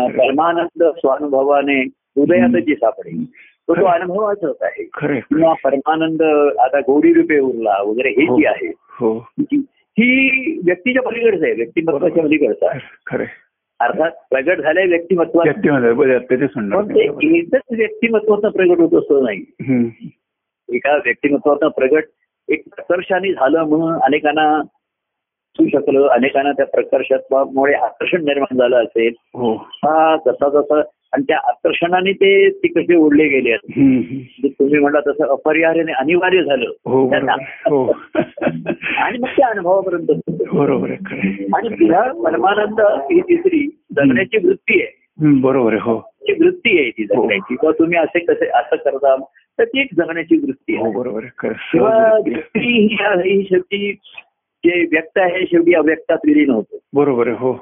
[0.09, 1.83] परमानंद स्वानुभवाने
[2.16, 3.24] हृदयात जी सापडेल
[3.68, 5.20] तो तो अनुभवाचाच आहे खरं आहे.
[5.20, 6.22] किंवा परमानंद
[6.61, 8.37] आता गोडी रूपे उरला वगैरे हे हो.
[8.38, 8.68] जी आहे
[9.00, 9.61] हो ही-
[9.98, 12.78] ही व्यक्तीच्या पलीकडचं आहे व्यक्तिमत्वाच्या पलीकडचं आहे.
[13.81, 15.40] अर्थात प्रगट झालंय व्यक्तिमत्व.
[17.00, 19.44] एकच व्यक्तिमत्वाचं प्रगट होत असतो नाही.
[20.68, 22.04] एका व्यक्तिमत्वाचं प्रगट
[22.48, 29.54] एक प्रकर्षाने झालं म्हणून अनेकांना असू शकलं अनेकांना त्या प्रकर्षत्वामुळे आकर्षण निर्माण झालं असेल हो
[29.54, 30.81] हा जसा जसा
[31.12, 33.57] आणि त्या आकर्षणाने ते ते कसे ओढले गेले
[34.49, 36.71] तुम्ही म्हणला तसं अपरिहार्याने अनिवार्य झालं.
[36.85, 37.07] हो
[37.47, 37.92] हो.
[38.99, 40.07] आणि मग त्या अनुभवापर्यंत.
[40.53, 40.90] बरोबर.
[40.90, 44.99] आणि पुन्हा परमानंद ही तिसरी जगण्याची वृत्ती आहे.
[45.40, 46.01] बरोबर आहे हो.
[46.01, 47.55] ती वृत्ती आहे ती जगण्याची.
[47.55, 49.16] किंवा तुम्ही असे कसे असं करता
[49.59, 53.92] तर ती एक जगण्याची वृत्ती हो आहे बरोबर किंवा ही ही शेवटी
[54.64, 56.79] जे व्यक्त आहे शेवटी अव्यक्तात विलीन होतो.
[56.92, 57.53] बरोबर हो.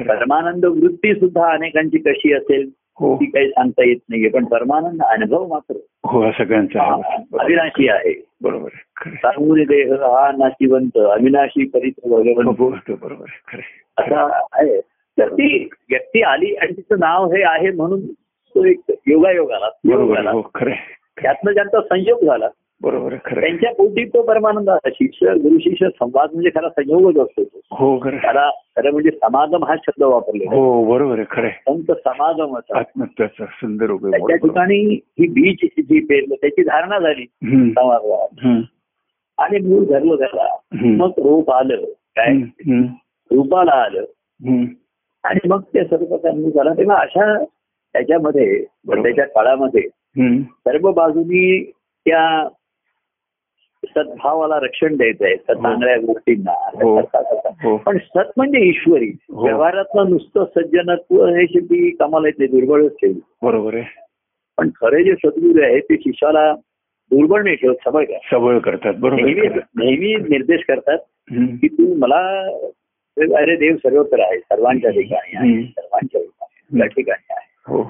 [0.00, 5.46] परमानंद वृत्ती सुद्धा अनेकांची कशी असेल हो ती काही सांगता येत नाहीये पण परमानंद अनुभव
[5.46, 6.96] मात्र हो सगळ्यांचा.
[6.96, 7.40] बरोबर.
[7.40, 8.68] अविनाशी आहे बरोबर.
[9.06, 13.60] सांगून देह हा नाशिवंत अविनाशी परित भगवंत हो, बरोबर आहे.
[13.98, 14.80] खरं असा आहे
[15.18, 18.00] तर ती व्यक्ती आली आणि तिचं नाव हे आहे म्हणून
[18.54, 20.68] तो एक योगायोग आला योग बरोबर आला आहे, हो.
[21.22, 22.48] त्यातनं ज्यांचा संयोग झाला
[22.82, 23.40] बरोबर खरं.
[23.40, 28.16] त्यांच्या पोटी तो परमानंद शिष्य गुरु शिष्य संवाद म्हणजे खरा संयोगच असतो हो खरं.
[28.16, 30.60] त्याला खरं म्हणजे समागम हा शब्द वापरलेला आहे.
[30.60, 31.48] हो बरोबर आहे खरं.
[31.68, 32.56] संत समागम
[33.60, 38.60] सुंदर त्याच्या ठिकाणी ही बीज जी पेरलं त्याची धारणा झाली हम्म,
[39.38, 40.48] आणि मूळ धरलं त्याला.
[40.96, 41.84] मग रोप आलं
[42.16, 42.36] काय
[43.30, 44.04] रूपाला आलं.
[45.24, 48.64] आणि मग ते सर्व त्यांनी झाला तेव्हा अशा त्याच्यामध्ये.
[48.88, 49.82] त्याच्या काळामध्ये.
[50.40, 51.62] सर्व बाजूनी
[52.06, 52.48] त्या
[53.84, 55.62] सद्भावाला रक्षण द्यायचं आहे सत हो.
[55.62, 56.52] चांगल्या गोष्टींना.
[56.82, 56.98] हो.
[57.62, 57.76] हो.
[57.76, 59.10] पण सत म्हणजे ईश्वरी.
[59.30, 63.84] व्यवहारातलं नुसतं सज्जनत्व हे शेवटी कामाला येते दुर्बळच ठेवली बरोबर आहे.
[64.58, 66.52] पण खरे जे सद्गुरू आहे ते शिष्याला
[67.10, 69.58] दुर्बळ नाही ठेवत सबळ काय सबळ करतात बरोबर.
[69.76, 70.98] नेहमी निर्देश करतात.
[71.32, 72.18] की तू मला
[73.36, 75.62] अरे देव सर्वत्र आहे सर्वांच्या ठिकाणी आहे.
[75.62, 77.46] सर्वांच्या ठिकाणी या ठिकाणी आहे.
[77.66, 77.82] हो.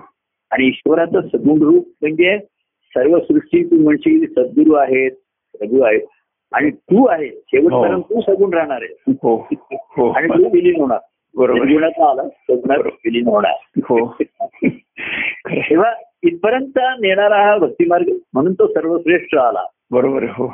[0.51, 2.39] आणि ईश्वराचं सगुण रूप म्हणजे
[2.93, 5.11] सर्व सृष्टी तू म्हणशील सद्गुरू आहेत
[5.59, 6.01] प्रभू आहेत
[6.53, 7.29] आणि तू आहे.
[7.29, 9.13] शेवटपर्यंत तू सगुण राहणार आहे.
[9.23, 9.49] हो.
[9.73, 10.11] हो.
[10.11, 10.99] आणि तू विलीन होणार.
[11.37, 11.61] बरोबर.
[11.61, 11.75] आहे.
[11.75, 12.79] निर्गुणात आला सगुणात.
[12.79, 13.53] विलीन होणार.
[13.85, 14.17] हो.
[14.41, 14.83] आहे.
[15.61, 19.63] तेव्हा इथपर्यंत नेणारा हा भक्तिमार्ग म्हणून तो सर्वश्रेष्ठ आला.
[19.91, 20.33] बरोबर आहे.
[20.33, 20.47] हो.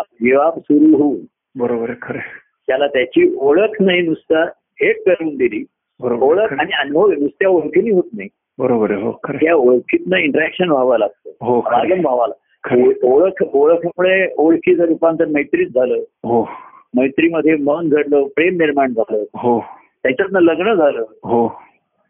[0.00, 1.18] जेव्हा सुरू होऊन
[1.58, 1.98] बरोबर आहे.
[2.02, 2.30] खरं आहे.
[2.66, 4.44] त्याला त्याची ओळख नाही नुसतं
[4.80, 5.64] हेट करून दिली.
[6.00, 6.52] बरोबर ओळख.
[6.52, 8.28] आणि अनुभव नुसत्या ओळखीने होत नाही.
[8.58, 9.02] बरोबर आहे.
[9.02, 9.12] हो.
[9.24, 11.30] खरं त्या ओळखीतनं इंटरॅक्शन व्हावं लागतं.
[11.40, 12.26] हो व्हावा.
[12.26, 12.49] लागतं.
[13.02, 15.94] ओळख ओळखमुळे ओळखीचं रूपांतर मैत्रीत झालं.
[15.98, 16.48] हो.
[16.94, 19.24] मैत्रीमध्ये मन घडलं प्रेम निर्माण झालं.
[19.34, 19.64] हो.
[20.02, 21.00] त्याच्यातनं लग्न झालं.
[21.00, 21.62] हो.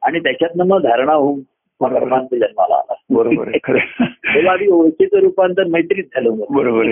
[0.03, 1.41] आणि त्याच्यातनं मग धारणा होऊन
[1.81, 2.95] परमानंद जन्माला आला.
[3.11, 3.49] बरोबर
[4.47, 6.31] आधी ओळखीचं रूपांतर मैत्रीत झालं.
[6.51, 6.87] बरोबर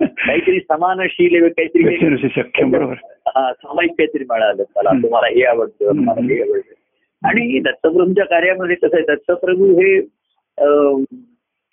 [0.00, 2.94] काहीतरी समानशील काहीतरी शक्य बरोबर.
[3.26, 4.62] हा सामायिक काहीतरी मिळालं.
[4.76, 4.90] मला.
[5.02, 5.92] तुम्हाला हे आवडतं.
[5.92, 7.28] मला हे आवडतं.
[7.28, 10.00] आणि दत्तप्रभूंच्या कार्यामध्ये कसं आहे दत्तप्रभू हे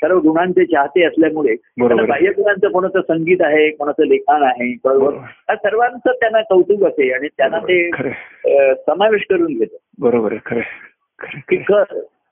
[0.01, 5.13] सर्व गुणांचे चाहते असल्यामुळे बाह्य गुणांचं कोणाचं संगीत आहे कोणाचं लेखन आहे बरोबर.
[5.49, 7.89] हा सर्वांचं त्यांना कौतुक असे आणि त्यांना ते
[8.87, 9.75] समावेश करून घेतं.
[9.99, 10.61] बरोबर आहे खरं
[11.19, 11.55] खरं की.
[11.57, 11.83] कर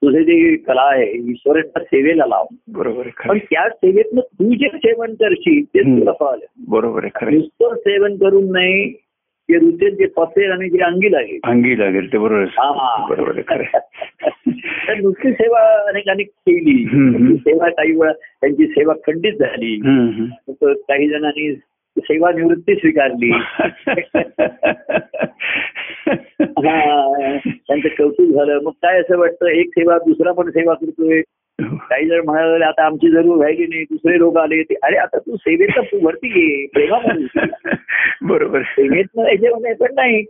[0.04, 2.46] तुझे जी कला आहे ईश्वराच्या सेवेला लाव.
[2.68, 5.82] बरोबर आहे पण त्या सेवेतनं तू जे सेवन करशील ते.
[5.82, 8.90] तुला फळ बरोबर नुसतं सेवन करून नाही
[9.50, 11.40] जे रुचेल जे पसेल आणि जे अंगी लागेल.
[11.44, 12.44] अंगी लागेल ते बरोबर.
[12.58, 13.06] हा.
[13.10, 13.64] बरोबर आहे खरं
[14.90, 16.86] तर नुसती सेवा अनेकांनी केली.
[17.36, 19.76] सेवा काही वेळा त्यांची सेवा खंडित झाली.
[20.62, 21.56] काही जणांनी
[21.98, 23.32] सेवा निवृत्ती स्वीकारली
[27.68, 28.60] त्यांचं कौतुक झालं.
[28.64, 31.22] मग काय असं वाटतं एक सेवा दुसरा पण सेवा करतोय?
[31.90, 34.64] काही जण म्हणाले आता आमची जरूर राहिली नाही दुसरे लोक आले.
[34.64, 37.26] ते अरे आता तू सेवेत तू वरती घे प्रेमामध्ये
[38.22, 38.62] बरोबर.
[38.62, 40.24] सेवेत याच्यामध्ये पण नाही.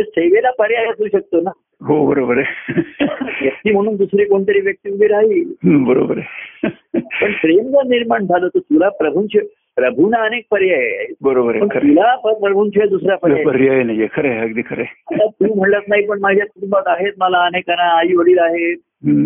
[0.00, 1.50] सेवेला पर्याय असू शकतो ना.
[1.82, 2.72] हो बरोबर आहे.
[3.42, 5.52] व्यक्ती म्हणून दुसरी कोणतरी व्यक्ती उभी राहील.
[5.84, 6.68] बरोबर आहे.
[6.98, 9.38] पण प्रेम जर निर्माण झालं तर तुला प्रभूंचे
[9.76, 11.14] प्रभूंना अनेक पर्याय आहेत.
[11.22, 14.06] बरोबर आहे तुला प्रभूंशिवाय दुसरा पर्याय नाही.
[14.12, 14.82] खरं आहे अगदी खरं
[15.26, 18.76] तू म्हणलंच नाही पण माझ्या कुटुंबात आहेत मला अनेकांना आई वडील आहेत.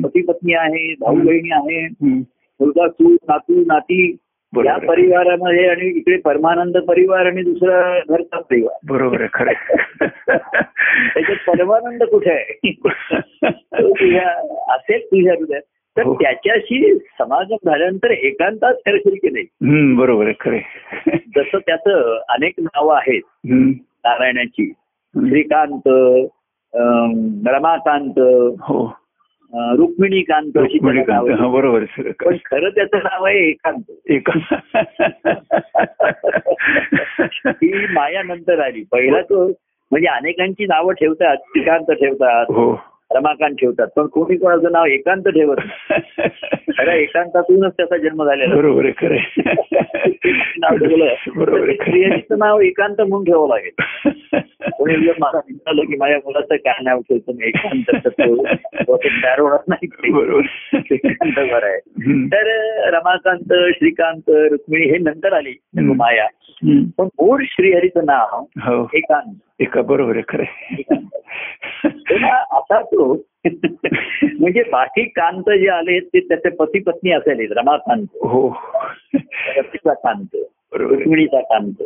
[0.05, 2.05] पती पत्नी आहे भाऊ बहिणी आहेत.
[2.61, 4.17] मुलगा तू नातू नाती
[4.63, 4.77] या.
[4.79, 9.53] परिवारामध्ये आणि इकडे परमानंद परिवार आणि दुसरा घरचा परिवार बरोबर आहे खरं.
[11.15, 12.73] त्याच्यात परमानंद कुठे आहे
[13.75, 14.29] तुझ्या
[14.75, 15.63] असेल तुझ्या हृदयात
[15.97, 16.15] तर हो.
[16.15, 20.59] त्याच्याशी समागम झाल्यानंतर एकांतात करशील की नाही बरोबर आहे खरं.
[21.37, 23.23] जसं त्याचं अनेक नावं आहेत.
[24.07, 24.73] नारायणाची
[25.15, 25.89] श्रीकांत
[27.49, 28.19] रमाकांत
[28.61, 28.87] हो
[29.55, 29.75] हा,
[31.17, 31.53] आहेत.
[31.53, 31.85] बरोबर
[32.25, 33.93] पण खरं त्याचं नाव आहे एकांत.
[34.11, 34.31] एक
[37.47, 38.85] ही माया नंतर आली.
[38.93, 39.47] पहिला तो
[39.91, 42.81] म्हणजे अनेकांची नावं ठेवतात श्रीकांत ठेवतात हो.
[43.13, 45.57] रमाकांत ठेवतात पण कोणी कोणाचं नाव एकांत ठेवत
[46.79, 48.55] खरं एकांतातूनच त्याचा जन्म झालेला.
[48.55, 49.41] बरोबर आहे खरं आहे.
[50.59, 51.05] नाव ठेवलं.
[52.39, 54.11] नाव एकांत म्हणून ठेवावं लागेल.
[54.73, 57.51] कोणी मला विचारलं की माझ्या मुलाचं काय नाव ठेवतं मी
[59.23, 60.13] तयार होणार नाही.
[60.13, 60.43] बरोबर.
[60.91, 61.79] एकांत बरं आहे.
[62.27, 62.47] तर
[62.95, 65.55] रमाकांत श्रीकांत रुक्मिणी हे नंतर आली.
[65.79, 66.27] माया.
[66.99, 68.91] पण मूळ श्रीहरीचं नाव हो.
[68.95, 69.35] एकांत.
[69.61, 70.45] एका बरोबर आहे खरं
[72.53, 73.25] असा तो
[74.41, 78.07] म्हणजे बाकी कांत जे आले ते त्याचे पती पत्नी असेल रमाकांत.
[78.15, 78.57] हो.
[79.57, 80.37] रतीचा कांत.
[80.73, 81.83] रुक्मिणीचा कांत.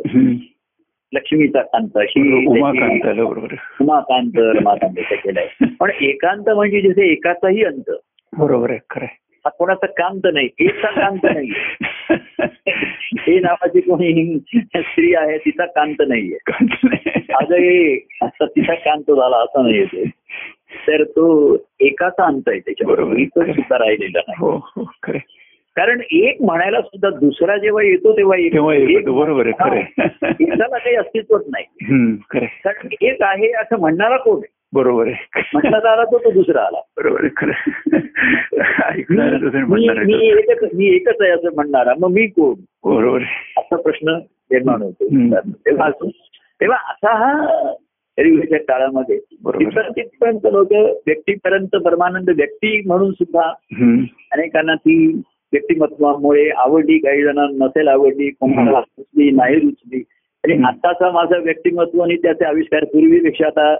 [1.13, 3.19] लक्ष्मीचा कांत अशी उमाकांत.
[3.81, 7.91] उमाकांत रमाकांत केलंय पण एकांत म्हणजे जसे एकाचाही अंत
[8.33, 9.05] बरोबर आहे खरं.
[9.45, 11.49] हा कोणाचा कांत नाही एकचा कांत नाही
[13.19, 14.39] हे नावाची कोणी
[14.75, 16.37] स्त्री आहे तिचा कांत नाहीये
[17.33, 20.03] आजही असं तिचा कांत झाला असं नाही ते
[20.87, 22.59] तर तो एकाचा अंत आहे बरोबर.
[22.59, 24.83] त्याच्याबरोबर इतर सुद्धा राहिलेला नाही हो हो.
[25.79, 28.51] कारण एक म्हणायला सुद्धा दुसरा जेव्हा येतो तेव्हा एक-
[29.11, 30.03] बरोबर आहे खरं आहे.
[30.39, 31.65] एकाला काही अस्तित्वच नाही.
[32.63, 34.41] कारण एक आहे असं म्हणणारा कोण
[34.73, 35.41] बरोबर आहे.
[35.53, 36.79] म्हटला आला तो तो दुसरा आला.
[36.97, 37.23] बरोबर
[40.05, 40.27] मी.
[40.29, 41.93] एकच मी एकच आहे असं म्हणणारा.
[41.99, 42.55] मग मी कोण?
[42.95, 43.53] बरोबर आहे.
[43.57, 44.09] असा प्रश्न
[44.51, 45.05] निर्माण होतो.
[45.65, 45.89] तेव्हा
[46.61, 47.47] तेव्हा असा हा
[48.19, 49.19] रेल्वेच्या काळामध्ये
[49.89, 50.71] तिथपर्यंत लोक
[51.07, 53.53] व्यक्तीपर्यंत परमानंद व्यक्ती म्हणून सुद्धा.
[54.31, 55.21] अनेकांना ती
[55.53, 60.03] व्यक्तिमत्वामुळे आवडली काही जणांना नसेल आवडली कोणाला रुचली नाही रुचली
[60.43, 60.63] आणि.
[60.63, 63.75] आताचा माझं व्यक्तिमत्व आणि त्याचे आविष्कार पूर्वीपेक्षा आता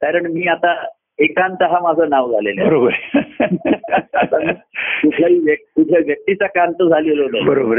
[0.00, 0.84] कारण मी आता
[1.18, 2.90] एकांत हा माझं नाव झालेलं आहे बरोबर.
[5.02, 7.78] कुठल्याही कुठल्या व्यक्तीचा कांत झालेलो नाही बरोबर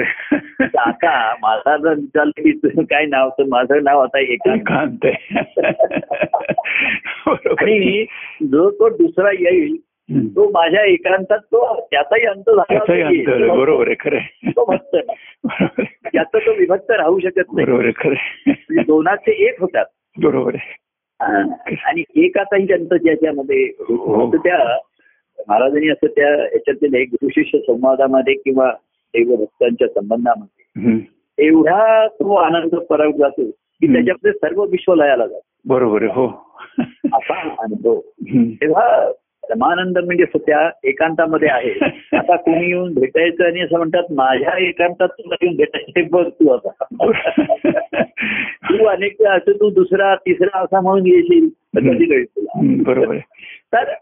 [0.78, 5.06] आता माझा जर विचारलं की तुझं काय नाव तर माझं नाव आता एकांत.
[7.60, 8.06] आणि
[8.44, 9.78] जो तो दुसरा येईल.
[10.16, 13.54] तो माझ्या एकांतात तो त्याचाही अंत झाला.
[13.56, 14.20] बरोबर आहे खरं.
[14.50, 14.96] तो भक्त.
[16.14, 18.14] त्याचा तो विभक्त राहू शकत नाही बरोबर खरं.
[18.48, 19.86] म्हणजे दोनाचे एक होतात
[20.24, 20.80] बरोबर आहे.
[21.86, 24.32] आणि एकाचाही अंत ज्याच्यामध्ये हो.
[24.38, 24.78] त्या
[25.48, 28.72] महाराजांनी असं त्या याच्यातील एक शिष्य संवादामध्ये किंवा
[29.14, 30.98] देवभक्तांच्या संबंधामध्ये हम्म.
[31.38, 33.88] एवढा तो आनंद परत जातो की.
[33.88, 36.28] त्याच्यामध्ये सर्व विश्व लयाला जातो बरोबर आहे हो
[37.14, 38.00] असा अनुभव.
[38.62, 39.12] तेव्हा
[39.50, 41.72] रमानंद म्हणजे त्या एकांतामध्ये आहे.
[42.18, 46.50] आता कोणी येऊन भेटायचं आणि असं म्हणतात माझ्या एकांतात तुला येऊन भेटायचं हे बघ तू
[46.50, 46.70] आता.
[48.70, 51.50] तू अनेक असं तू दुसरा तिसरा असा म्हणून येशील.
[51.76, 53.18] कधी कळेल तुला बरोबर
[53.74, 53.94] तर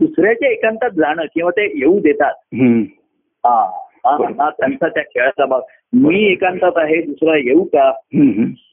[0.00, 2.34] दुसऱ्याच्या एकांतात जाणं किंवा ते येऊ देतात.
[3.44, 3.60] हा
[4.04, 5.60] हा हा त्यांचा त्या खेळाचा भाग.
[5.92, 7.90] मी एकांतात आहे दुसरा येऊ का.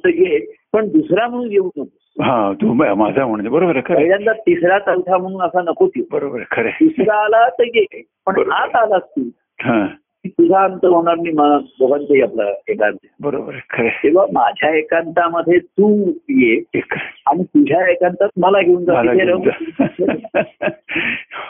[0.03, 0.39] तर ये
[0.73, 1.83] पण दुसरा म्हणून येऊ नको.
[2.21, 3.93] हा तू मा- माझा म्हणते बरोबर आहे.
[3.95, 6.69] पहिल्यांदा तिसरा चौथा म्हणून असा नकोच येऊ बरोबर खरं.
[6.81, 8.51] दुसरा आला तर ये पण.
[8.51, 9.21] आत आलास तू
[9.59, 9.85] हा
[10.25, 13.87] तुझा अंत होणार नाही मला दोघांचंही आपलं एकांत बरोबर खरं.
[13.87, 16.81] तेव्हा माझ्या एकांतामध्ये तू ये
[17.25, 19.01] आणि तुझ्या एकांतात मला घेऊन जा.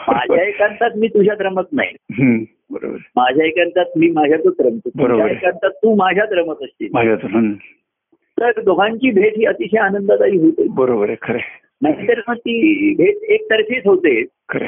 [0.08, 2.96] माझ्या एकांतात मी तुझ्यात रमत नाही बरोबर.
[3.16, 5.26] माझ्या एकांतात मी माझ्यातच रमतो बरोबर तुझ्या.
[5.26, 7.52] एकांतात तू माझ्यात रमत हम्म.
[8.40, 11.38] तर दोघांची भेट ही अतिशय आनंददायी होते बरोबर आहे खरं.
[11.82, 14.66] नाहीतर मग ती भेट एकतर्फीच होते खरं.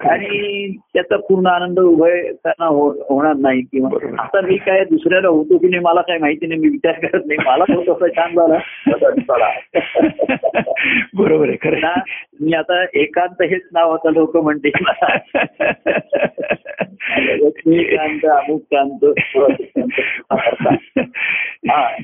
[0.00, 2.66] आणि त्याचा पूर्ण आनंद उभय त्यांना
[3.10, 4.22] होणार नाही किंवा.
[4.22, 7.38] आता मी काय दुसऱ्याला होतो की नाही मला काय माहिती नाही मी विचार करत नाही
[7.46, 8.58] मला होत असं छान झाला.
[11.14, 11.88] बरोबर आहे खरं.
[12.40, 14.70] मी आता एकांत हेच नाव आता लोक म्हणते
[17.08, 19.04] लक्ष्मीकांत अमुककांत
[21.70, 21.96] हा.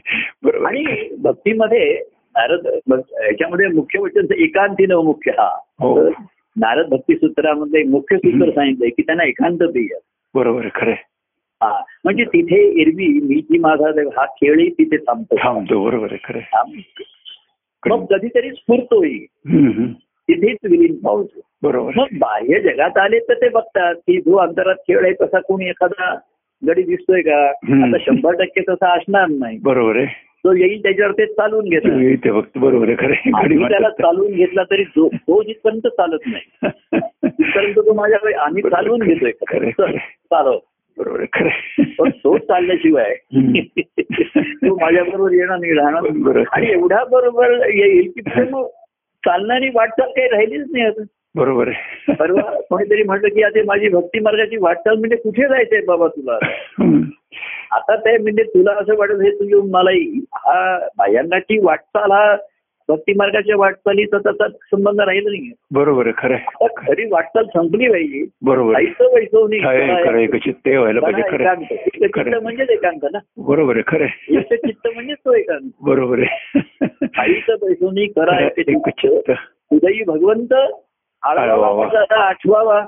[0.42, 0.84] बरोबर आणि.
[1.18, 1.92] भक्तीमध्ये
[2.36, 5.48] नारद याच्यामध्ये मुख्य वचन एकांतीनं मुख्य हा
[5.80, 6.08] हो.
[6.56, 9.98] नारद भक्ती सूत्रामध्ये मुख्य सूत्र सांगितलंय की त्यांना एकांत प्रिय
[10.34, 10.94] बरोबर खरं.
[11.60, 16.18] हा म्हणजे तिथे एरवी मी जी माझा देव हा खेळही तिथे थांबतो थांबतो बरोबर आहे
[16.24, 16.40] खरं
[17.86, 19.26] मग कधीतरी स्फूर्तोही.
[20.28, 21.92] तिथेच विलीन पावतो बरोबर.
[21.96, 26.14] मग बाह्य जगात आले तर ते बघतात की जो अंतरात खेळ आहे तसा कोणी एखादा
[26.62, 27.46] गडी दिसतोय का.
[27.84, 32.30] आता शंभर टक्के तसा असणार नाही बरोबर आहे तो येईल त्याच्यावर ते चालून घेतात ते
[32.30, 33.30] बघतो बरोबर आहे
[33.68, 33.88] त्याला.
[33.90, 39.30] चालवून घेतला तरी जो तो जिथपर्यंत चालत नाही तिथपर्यंत तो माझ्याकडे आम्ही चालवून घेतोय.
[39.30, 40.58] चालव
[40.98, 41.84] बरोबर आहे खरं आहे.
[41.98, 43.14] पण तो चालल्याशिवाय.
[44.36, 46.42] तो माझ्याबरोबर येणार नाही राहणार.
[46.52, 48.20] आणि एवढ्या बरोबर येईल की
[49.26, 51.02] चालणारी वाटचाल काही राहिलीच नाही आता
[51.34, 52.12] बरोबर आहे.
[52.14, 56.38] परवा कोणीतरी म्हटलं की आता माझी भक्ती मार्गाची वाटचाल म्हणजे कुठे जायचंय बाबा तुला.
[57.70, 59.90] आता ते म्हणजे तुला असं वाटत हे तू येऊन मला
[60.36, 62.36] हा बाह्यांगाची वाटचाल हा
[62.88, 68.24] भक्ती मार्गाच्या वाटचालीचा त्याचा संबंध राहिला नाही बरोबर आहे खरं खरी वाटचाल संपली पाहिजे.
[68.42, 68.74] बरोबर
[70.50, 72.40] ते व्हायला पाहिजे खरं.
[72.42, 73.18] म्हणजेच एकांत ना.
[73.36, 74.06] बरोबर आहे खरं
[74.40, 75.70] चित्त म्हणजेच तो एकांत.
[75.80, 76.50] बरोबर आहे.
[77.18, 79.32] आईचं बैसवणी करा चित्त.
[79.72, 80.52] उदयी भगवंत
[81.22, 82.86] आठवावा.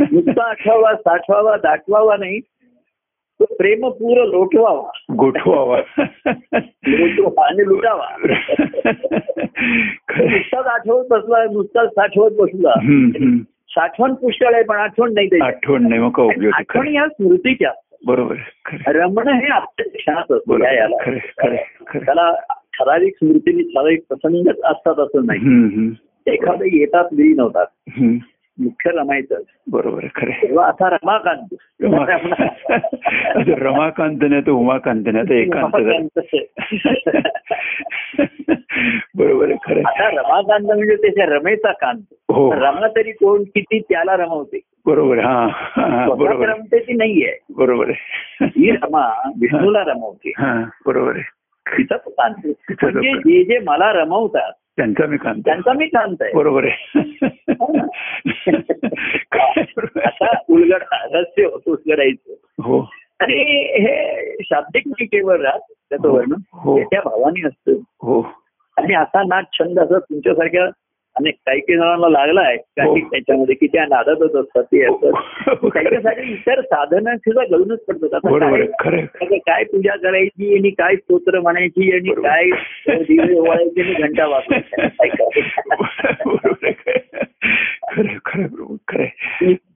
[0.00, 2.40] नुसता आठवावा साठवावा दाटवावा नाही.
[3.40, 5.76] तो प्रेम पूर लोटवावा गोठवावा
[7.46, 8.06] आणि लुटावा.
[10.20, 12.74] नुसताच आठवत बसला नुसताच साठवत बसला.
[13.68, 15.40] साठवण पुष्कळ आहे पण आठवण नाही.
[15.42, 16.20] आठवण नाही मग
[16.54, 16.88] आठवण.
[16.88, 17.72] या स्मृतीच्या
[18.06, 18.34] बरोबर.
[18.86, 20.22] रमण हे आपल्या
[20.68, 21.56] आहे.
[22.04, 25.40] त्याला ठराविक स्मृतीने ठराविक प्रसंगच असतात असं नाही.
[26.26, 27.66] एखादं येतात विलीन होतात.
[28.58, 29.40] मुख्य रमायचं
[29.70, 30.30] बरोबर खरं.
[30.42, 31.54] तेव्हा असा रमाकांत
[33.36, 35.76] आता रमाकांत नाही तर उमाकांत नाही तर एकांत.
[39.16, 39.82] बरोबर खरं.
[39.86, 45.18] आता रमाकांत म्हणजे त्याच्या रमेचा कांत हो रमा तरी कोण किती त्याला रमवते बरोबर.
[45.18, 46.46] हा बरोबर आहे.
[46.46, 47.90] रमते ती नाहीये बरोबर
[48.40, 50.32] ही रमा विष्णूला रमवते
[50.86, 52.48] बरोबर आहे तिचा कांत तो
[52.82, 53.20] म्हणजे कांत.
[53.20, 55.42] जे जे मला रमवतात त्यांचा मी कांत.
[55.44, 56.32] त्यांचा मी कांत आहे.
[56.32, 57.00] बरोबर आहे.
[60.48, 62.80] उलगड रहस्य होतो करायचं हो.
[63.20, 63.34] आणि
[63.82, 66.14] हे शाब्दिक नाही केवळ राहत त्याचं हो.
[66.14, 66.82] वर्णन हो.
[66.82, 67.72] त्या भावानी असतं.
[67.72, 68.22] हो.
[68.76, 70.66] आणि असा नाच छंद असं तुमच्यासारख्या
[71.18, 72.98] अनेक काही काही जणांना लागलाय काही हो.
[72.98, 75.12] त्याच्यामध्ये की त्या नादातच असतात ते असतात.
[75.74, 82.22] त्याच्यासाठी इतर साधनं सुद्धा घालूनच पडतात आता काय पूजा करायची आणि काय स्तोत्र म्हणायची आणि.
[82.22, 82.50] काय
[83.02, 84.76] दिवे ओवाळायची आणि घंटा आहे
[88.24, 88.46] खरं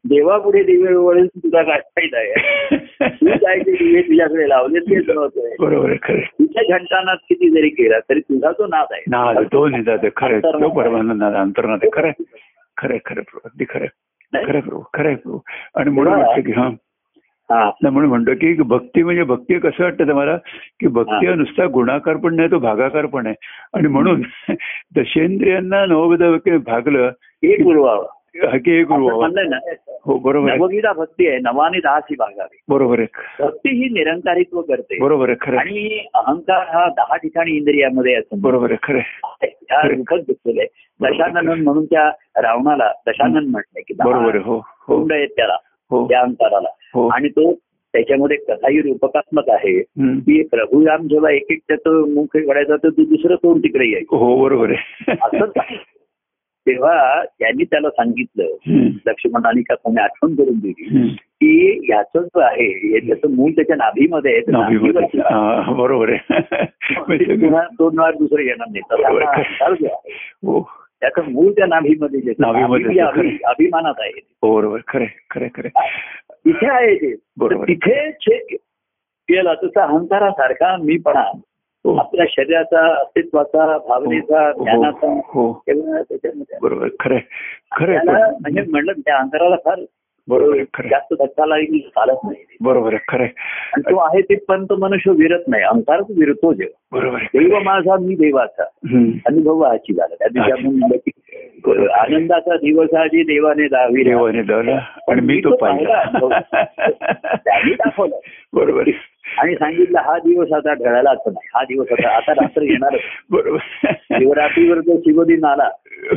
[0.05, 2.77] देवापुढे दिवे ओवाळून तुझा काय फायदा आहे?
[3.09, 5.95] तू काय ते दिवे तुझ्याकडे लावले तेच नव्हतं बरोबर.
[6.21, 9.03] तुझ्या घंटानाथ किती जरी केला तरी तुझा तो नाद आहे.
[9.09, 10.41] नाद तो निदाद खरं.
[10.41, 11.91] तो परमानंद नाद अंतर्नाद आहे.
[11.91, 12.11] खरं.
[12.77, 13.39] खरं खरं प्रभू.
[13.45, 13.87] अगदी खरं.
[14.47, 14.83] खरं प्रभू.
[14.95, 15.39] खरं प्रभू.
[15.77, 16.69] आणि म्हणून वाटतं की हा.
[17.51, 17.71] हा.
[17.83, 20.37] म्हणून म्हणतो की भक्ती म्हणजे भक्ती कसं वाटतं तुम्हाला?
[20.81, 21.35] की भक्ती हा.
[21.35, 23.35] नुसता गुणाकार पण नाही तो भागाकार पण आहे.
[23.75, 24.23] आणि म्हणून
[24.97, 26.23] दशेंद्रियांना नवविध
[26.67, 27.11] भागलं
[27.43, 28.07] एक उरवावा.
[28.35, 28.57] हा
[29.09, 29.19] असं.
[29.19, 29.59] म्हणलंय ना
[30.05, 34.99] हो बरोबर नवगीता भक्ती आहे नवाने दहाच ही भागावी बरोबर आहे भक्ती ही निरंकारित्व करते
[35.01, 35.57] बरोबर आहे खरं.
[35.57, 39.01] आणि अहंकार हा दहा ठिकाणी इंद्रियामध्ये असतो बरोबर आहे खरं.
[39.43, 39.81] त्या
[40.61, 40.67] आहे
[41.01, 42.09] दशानन म्हणून त्या
[42.43, 45.57] रावणाला दशानन म्हटलंय की बरोबर हो हो तोंड आहेत त्याला
[45.91, 46.69] हो त्या अंतराला
[47.15, 47.53] आणि तो
[47.95, 49.81] त्याच्यामध्ये कथाही रूपकात्मक आहे.
[49.81, 54.37] की प्रभुराम जेव्हा एक एक त्याचं मुख घडायचं तर तू दुसरं तोंड तिकडे यायचं हो
[54.43, 55.17] बरोबर आहे
[55.57, 55.77] आहे
[56.67, 58.45] तेव्हा त्यांनी त्याला सांगितलं.
[59.07, 61.09] लक्ष्मणाने का कोणी आठवण करून दिली.
[61.09, 64.41] की ह्याचं जो आहे त्याचं मूळ त्याच्या नाभीमध्ये आहे
[65.75, 66.29] बरोबर आहे.
[67.07, 67.25] म्हणजे
[67.79, 68.81] दोन वार दुसरं येणार नाही.
[68.91, 70.61] हा
[71.01, 73.01] त्याचं मूळ त्या नाभीमध्ये
[73.45, 74.21] अभिमानात आहे.
[74.43, 74.79] हो, बरोबर.
[74.89, 75.69] खरे खरे खरे
[76.31, 77.15] तिथे आहे ते.
[77.37, 77.69] बरोबर.
[77.69, 78.57] तिथे छेद
[79.29, 81.41] केला तसा अहंकारासारखा मीपणा हो
[81.87, 85.63] आपल्या शरीराचा अस्तित्वाचा भावनेचा हो, ज्ञानाचा हो.
[85.69, 86.59] त्याच्यामध्ये.
[86.63, 86.89] बरोबर.
[87.01, 87.19] खरे
[87.77, 89.81] खरे म्हणजे म्हणलं त्या अंतराला फार
[90.29, 90.87] बरोबर.
[90.91, 92.57] जास्त धक्का लागेल चालत नाही.
[92.61, 95.63] बरोबर खरे आणि तो आहे तिथपर्यंत मनुष्य विरत नाही.
[95.63, 96.99] अंतराच विरतो जेव्हा.
[96.99, 98.63] बरोबर देव माझा मी देवाचा.
[99.27, 100.15] अनुभव हाची झाला.
[100.15, 100.81] त्या दिवशी आपण
[101.91, 104.05] आनंदाचा दिवस आजी देवाने दावी.
[104.05, 104.81] देवाने दावला.
[105.09, 106.05] आणि मी तो पाहिला.
[107.35, 108.17] त्यांनी दाखवलं.
[108.53, 108.81] बरोबर.
[108.81, 109.13] आहे.
[109.39, 111.49] आणि सांगितलं हा दिवस आता ढळालाच नाही.
[111.55, 113.59] हा दिवस आता आता रात्र येणारच बरोबर.
[113.93, 115.69] शिवरात्रीवर जो शिवदिन आला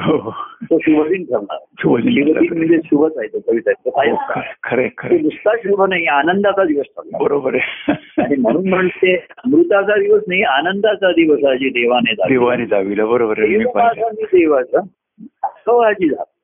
[0.01, 0.17] हो.
[0.17, 0.31] हो.
[0.63, 1.57] तो शिवदिन ठरणार.
[1.79, 4.15] शिवदिन म्हणजे शुभच आहे तो कविता हो,
[4.63, 7.91] खरं- खरं नुसता शुभ नाही आनंदाचा दिवस ठरला बरोबर आहे.
[8.23, 12.33] आणि म्हणून म्हणते अमृताचा दिवस नाही आनंदाचा दिवस आजी देवाने दावी.
[12.33, 13.05] देवाने दाविला.
[13.05, 13.57] बरोबर आहे
[14.25, 14.79] देवाचा.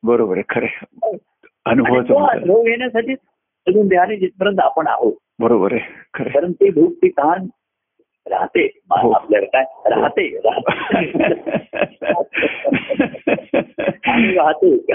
[0.03, 0.67] बरोबर आहे खरे.
[1.65, 3.15] अनुभव घेण्यासाठी
[3.67, 5.13] अजून ध्यानी जिथपर्यंत आपण आहोत.
[5.39, 5.81] बरोबर आहे
[6.13, 7.47] खरे कारण ती भूक ती तहान
[8.29, 8.79] राहते.
[8.91, 9.11] हो.
[9.11, 9.65] आपल्याला काय?
[9.89, 10.99] राहते राहते.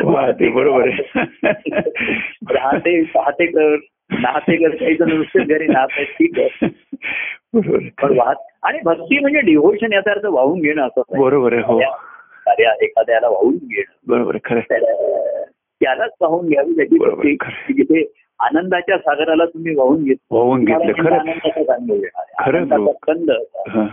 [0.04, 0.48] वाहते.
[0.48, 1.24] बरोबर आहे.
[2.50, 3.76] राहते पाहते कर
[4.10, 6.66] नाहते कर काही जण नुसते घरी नाहत ठीक आहे.
[7.54, 8.18] बरोबर पण.
[8.18, 11.02] वाहत आणि भक्ती म्हणजे डिव्होशन याचा अर्थ वाहून घेणं असं.
[11.18, 11.80] बरोबर आहे हो.
[12.46, 13.94] कार्या एखाद्याला वाहून घेणं.
[14.06, 14.60] बरोबर खरं
[15.80, 17.32] त्यालाच वाहून घ्यावी त्याची
[17.72, 21.18] जिथे आनंदाच्या सागराला तुम्ही वाहून घेत वाहून घेतलं खरं.
[22.40, 23.08] खरं, बरोबर.
[23.68, 23.86] हा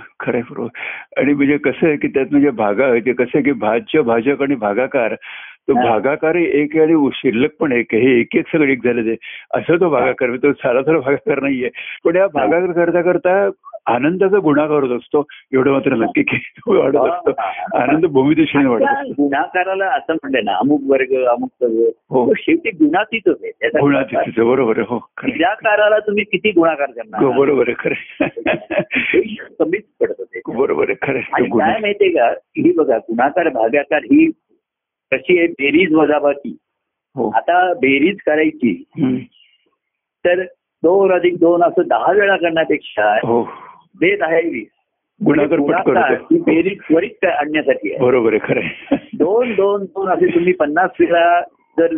[1.17, 4.55] आणि म्हणजे कसं आहे की त्यात म्हणजे भागा ते कसं आहे की भाज्य भाजक आणि
[4.55, 5.15] भागाकार
[5.67, 5.83] तो हा.
[5.89, 7.85] भागाकार एक आणि शिल्लक पण एक.
[7.91, 9.15] हे एक एक सगळं एक झालं ते.
[9.51, 11.69] असं तो भागाकार तो सारा सारा भागाकार नाहीये.
[12.05, 13.49] पण या भागाकार करता करता
[13.85, 15.23] आनंदाचा गुणाकार होत असतो
[15.53, 17.31] एवढं मात्र नक्की की तो वाढत असतो.
[17.77, 19.11] आनंद भूमिदेशाने वाढत असतो.
[19.13, 21.63] गुणाकाराला असं म्हणले ना अमुक वर्ग अमुक
[22.09, 22.33] हो.
[22.37, 23.51] शेवटी गुणातीतच आहे.
[23.51, 24.99] त्याचा गुणाची तिचं बरोबर हो.
[25.23, 28.27] निराकाराला तुम्ही किती गुणाकार हो, करणार बरोबर आहे खरं.
[29.59, 31.19] कमीच पडतं ते बरोबर आहे खरं.
[31.33, 32.29] आणि काय माहितीये का?
[32.31, 34.25] ही बघा गुणाकार भागाकार ही
[35.11, 35.47] कशी आहे?
[35.47, 36.57] बेरीज वजाबाकी.
[37.15, 37.29] हो.
[37.29, 38.83] आता बेरीज करायची.
[40.25, 40.43] तर
[40.83, 43.15] दोन अधिक दोन असं दहा वेळा करण्यापेक्षा
[43.99, 44.67] बेत आहे वीस
[46.31, 48.95] बेरीज त्वरित आणण्यासाठी आहे बरोबर आहे खरं.
[49.13, 51.41] दोन दोन दोन असे तुम्ही पन्नास वेळा
[51.77, 51.95] जर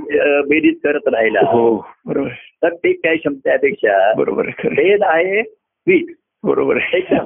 [0.48, 1.76] बेरीज करत राहिला हो
[2.06, 2.30] बरोबर.
[2.64, 4.50] तर ते काय क्षमतेपेक्षा बरोबर.
[4.66, 5.42] भेद आहे
[5.88, 7.26] वीस बरोबर एकदम.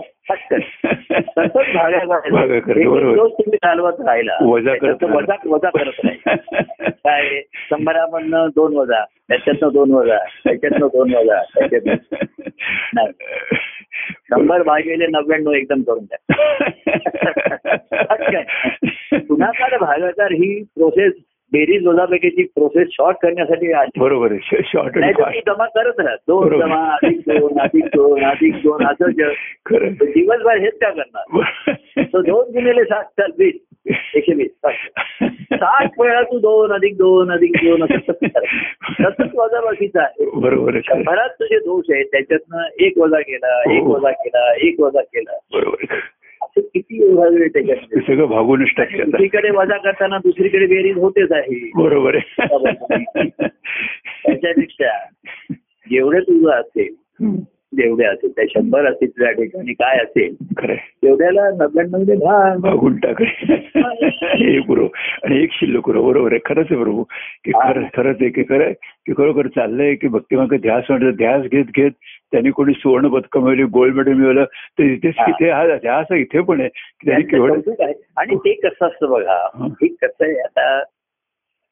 [2.74, 6.36] दिवस तुम्ही चालवत राहिला वजा करत वजा वजा करत राहिला
[6.90, 11.96] काय शंभरामधनं दोन वजा त्याच्यातनं दोन वजा त्याच्यातनं दोन वजा त्याच्यातनं
[12.94, 13.12] नाही.
[14.10, 16.18] शंभर भागिले नव्याण्णव एकदम करून द्या.
[19.14, 21.14] गुणाकार भागाकार ही प्रोसेस
[21.54, 24.00] बेरीज वजापैकीची प्रोसेस शॉर्ट करण्यासाठी आली.
[24.00, 24.94] बरोबर शॉर्ट
[25.46, 26.16] जमा करत राहा.
[26.16, 26.60] दोन.
[26.60, 29.06] जमा अधिक दोन अधिक दोन अधिक दोन असं
[30.06, 31.34] दिवसभर हेच काय करणार.
[32.04, 33.54] तो दोन गुणिले सात चाल वीस.
[34.16, 34.52] एकशे वीस.
[34.66, 34.76] साठ.
[35.54, 38.12] साठ वेळा तू दोन अधिक दोन अधिक दोन असं.
[39.04, 40.30] तसंच वजाबाकीचं आहे.
[40.34, 42.06] बरोबर शंभरात तुझे दोष आहेत.
[42.06, 43.94] त्याच्यातनं एक वजा केला एक हो.
[43.94, 45.38] वजा केला एक वजा केला.
[45.54, 45.96] बरोबर.
[46.50, 47.00] असं किती
[48.02, 51.72] सगळं भागूनच टाकतात दुसरीकडे वजा करताना दुसरीकडे बेरीज होतेच आहे.
[51.76, 52.46] बरोबर आहे.
[54.26, 54.90] त्याच्यापेक्षा
[55.90, 56.96] जेवढे तुझं असेल
[57.74, 57.82] हम्म.
[57.82, 60.36] जेवढे असेल त्या शंभर असेल तुझ्या ठिकाणी काय असेल.
[61.04, 64.88] तेवढ्याला नव्याण्णव भागून टाक हे गुरु
[65.24, 67.04] आणि एक शिल्लक गुरु बरोबर आहे खरंच आहे प्रभू
[67.46, 68.72] की खरं खरंच आहे की खरं
[69.06, 71.92] की खरोखर चाललंय की भक्तिमार्ग ध्यास म्हणतात ध्यास घेत घेत
[72.32, 74.44] त्यांनी कोणी सुवर्ण पदक मिळवली गोल्ड मेडल मिळवलं
[74.80, 75.16] तर इथेच.
[75.20, 76.70] तिथे हा ध्यास इथे पण आहे
[77.06, 77.52] त्यांनी केवळ.
[78.18, 79.68] आणि ते कसं असतं बघा हा.
[79.82, 80.82] कसं आहे आता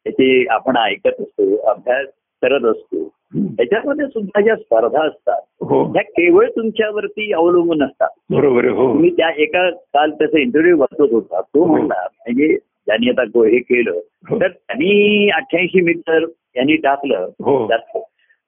[0.05, 2.05] त्याचे आपण ऐकत असतो अभ्यास
[2.41, 3.07] करत असतो.
[3.37, 5.41] त्याच्यामध्ये सुद्धा ज्या स्पर्धा असतात
[5.93, 11.41] त्या केवळ तुमच्यावरती अवलंबून असतात बरोबर हो तुम्ही त्या एका काल त्याचा इंटरव्ह्यू वाचत होता
[11.41, 11.65] तो हो.
[11.65, 13.91] म्हणला म्हणजे ज्यांनी आता हे केलं
[14.29, 14.39] हो.
[14.39, 17.65] तर त्यांनी अठ्ठ्याऐंशी मीटर यांनी टाकलं हो.
[17.67, 17.97] जास्त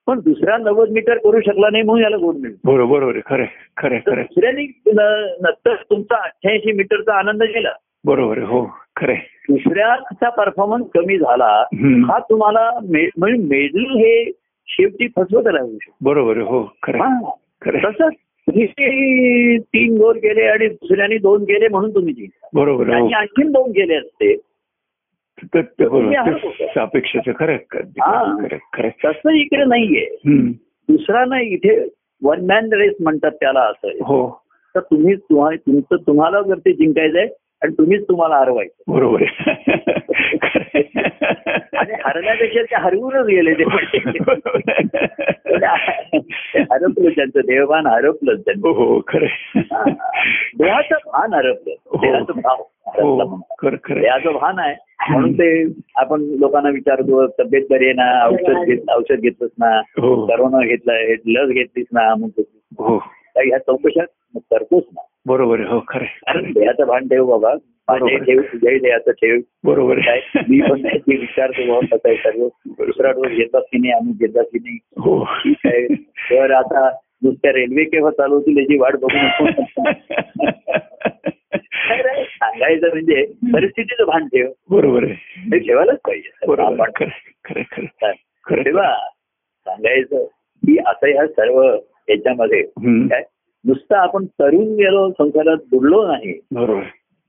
[0.07, 3.45] पण दुसरा नव्वद मीटर करू शकला नाही म्हणून याला गोड मिळतो बरोबर खरं
[3.77, 4.21] खरं खरं.
[4.21, 4.63] दुसऱ्याने
[5.41, 7.73] नंतर तुमचा अठ्ठ्याऐंशी मीटरचा आनंद गेला
[8.05, 8.65] बरोबर हो
[8.95, 9.15] खरंय
[9.49, 11.45] दुसऱ्याचा परफॉर्मन्स कमी झाला.
[12.07, 14.23] हा तुम्हाला मे- म्हणजे मेडल हे
[14.69, 15.95] शेवटी फसवत राहू शकतो.
[16.01, 16.97] बरोबर हो खरं.
[17.61, 22.47] खरं तसंच तुम्ही तीन गोल केले आणि दुसऱ्याने दोन केले म्हणून तुम्ही जिंकला.
[22.53, 23.19] बरोबर त्यांनी हो.
[23.19, 24.35] आणखीन दोन केले असते.
[28.01, 28.35] हा.
[28.83, 28.89] आहे.
[29.05, 30.17] तसं इकडे नाहीये.
[30.89, 31.87] दुसरा नाही इथे
[32.23, 33.87] वन मॅन रेस म्हणतात त्याला असं.
[33.87, 34.41] हो.
[34.75, 37.27] तर तुम्ही तुम्हा- तुमचं तुम्हाला जर ते जिंकायचंय
[37.63, 38.91] आणि तुम्हीच तुम्हाला हरवायचं.
[38.93, 39.23] बरोबर.
[41.77, 43.63] आणि हरण्यापेक्षा ते हरवूनच गेले ते.
[46.59, 48.67] हरपलं त्यांचं देवभान हरपलं त्यांचं.
[48.67, 49.27] हो हो खरं.
[50.57, 51.73] देहाचं भान हरपलं.
[51.85, 51.97] हो.
[51.97, 52.55] देहाचं भाव
[52.87, 54.75] हरपलं हो भान आहे.
[55.09, 58.25] म्हणून ते आपण लोकांना विचारतो तब्येत बरी आहे ना?
[58.25, 59.81] औषध घेत औषध घेतलंस ना?
[60.27, 62.13] करोना घेतलाय लस घेतलीस ना?
[62.79, 62.97] हो.
[63.37, 65.01] ह्या चौकशात करतोच ना.
[65.29, 66.33] बरोबर आहे हो खरं आहे.
[66.33, 67.53] कारण देहाचं भान ठेव बाबा.
[67.87, 68.17] माझे.
[68.17, 69.39] ठेव तुझ्याही देहाचं ठेव.
[69.63, 70.17] बरोबर काय?
[70.17, 72.17] आहे मी पण नाही ते विचारतो बाबा कसं आहे.
[72.17, 74.77] सर्व दुसरा डोस घेतलास की नाही आम्ही घेतला की नाही?
[74.97, 75.23] हो.
[75.23, 75.87] ठीक आहे.
[76.29, 76.89] तर आता
[77.23, 79.45] नुसत्या रेल्वे केव्हा चालू होतील याची वाट बघू नको.
[81.89, 84.47] काय रे, सांगायचं म्हणजे परिस्थितीचं भान ठेव.
[84.69, 85.13] बरोबर आहे.
[85.53, 86.29] हे ठेवायलाच पाहिजे.
[87.83, 88.13] काय?
[88.63, 88.95] तेव्हा
[89.65, 90.25] सांगायचं
[90.63, 91.63] की असं ह्या सर्व
[92.09, 92.61] याच्यामध्ये.
[93.07, 93.23] काय?
[93.65, 96.39] नुसतं आपण तरुण गेलो संसारात बुडलो नाही.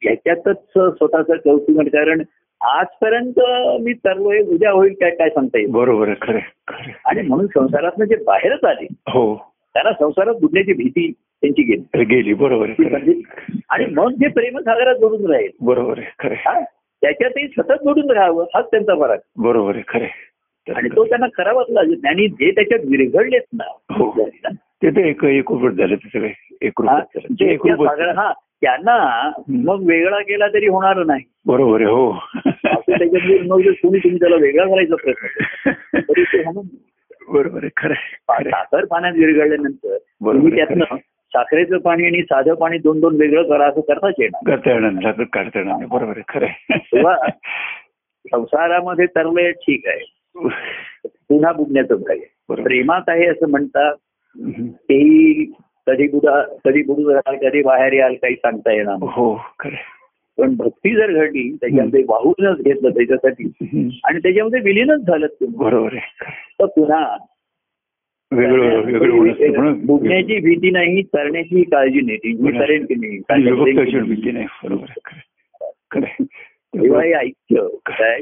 [0.04, 1.80] याच्यातच स्वतःचं कौतुक.
[1.80, 2.22] कारण
[2.60, 3.40] आजपर्यंत
[3.80, 6.38] मी तरलोय उद्या होईल काय काय सांगता येईल बरोबर आहे खरं.
[7.06, 9.36] आणि म्हणून संसारात जे बाहेरच आले हो
[9.74, 12.68] त्यांना संसारात बुडण्याची भीती त्यांची गेली गेली बरोबर
[13.70, 16.34] आणि मग जे प्रेमसागरात जोडून राहील बरोबर आहे खरं.
[16.34, 16.60] हा,
[17.02, 20.74] त्याच्यातही सतत जोडून राहावं हाच त्यांचा फरक बरोबर आहे खरं.
[20.74, 23.64] आणि तो त्यांना करावाच लागेल आणि जे त्याच्यात विरघडलेत ना
[23.94, 24.10] हो.
[24.82, 26.32] ते तर एक एकरूपच झालं ते सगळे.
[26.62, 27.00] एकरूप हा,
[27.40, 27.54] ते
[28.10, 31.22] हा त्यांना मग वेगळा केला तरी होणार नाही.
[31.46, 32.12] बरोबर आहे हो.
[32.12, 36.64] मग कोणी तुम्ही त्याला वेगळा करायचा केला, तरी ते म्हणून.
[37.28, 37.94] बरोबर आहे खरं.
[38.42, 43.66] साखर पाण्यात विरघळल्यानंतर बरोबर तुम्ही त्यातनं साखरेचं पाणी आणि साधं पाणी दोन दोन वेगळं करा
[43.66, 44.56] असं करताच येणार.
[44.56, 46.46] करता येणार काढता येणार बरोबर आहे खरं
[46.78, 47.16] तेव्हा.
[48.26, 50.14] संसारामध्ये तरले ठीक आहे.
[51.06, 52.34] पुन्हा बुडण्याचं आहे.
[52.48, 52.62] बरोबर.
[52.62, 53.94] प्रेमात आहे असं म्हणतात.
[54.66, 55.44] तेही
[55.86, 58.96] कधी बुडा कधी बुडू राहाल कधी बाहेर याल काही सांगता येणार.
[59.02, 59.40] हो.
[60.38, 63.52] पण भक्ती जर घडली त्याच्यामध्ये वाहूनच घेतलं त्याच्यासाठी.
[64.04, 65.94] आणि त्याच्यामध्ये विलीनच झालं तुम्ही बरोबर.
[66.60, 67.16] तर पुन्हा
[69.84, 74.00] बुडण्याची भीती नाही तरण्याची काळजी नाही ती मी करेन की नाही.
[74.00, 74.86] भीती नाही बरोबर.
[76.76, 78.20] तेव्हा हे ऐक्य काय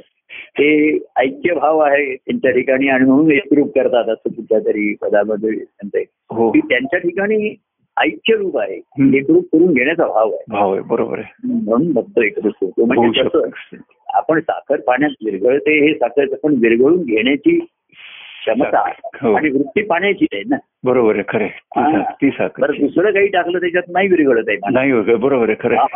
[0.58, 6.04] ते ऐक्य भाव आहे त्यांच्या ठिकाणी आणि म्हणून एकरूप करतात असं कुठल्या तरी पदामध्ये.
[6.30, 6.50] हो.
[6.50, 7.54] की त्यांच्या ठिकाणी
[7.96, 8.76] ऐक्य रूप आहे.
[9.18, 10.44] एकरूप करून घेण्याचा भाव आहे.
[10.48, 10.82] भाव आहे.
[10.82, 11.52] बरोबर आहे.
[11.64, 13.20] म्हणून भक्त एकरूप होतो म्हणजे
[14.14, 17.66] आपण साखर पाण्यात विरघळते हे साखर पण विरघळून घेण्याची
[18.52, 18.90] क्षमता
[19.22, 19.34] हो.
[19.34, 20.56] आणि वृत्ती पाण्याची आहे ना.
[20.84, 21.46] बरोबर आहे खरं.
[22.02, 22.70] ती साखर.
[22.70, 24.56] दुसरं काही टाकलं त्याच्यात नाही विरघळत आहे.
[24.72, 25.86] नाही बरोबर आहे खरं आहे.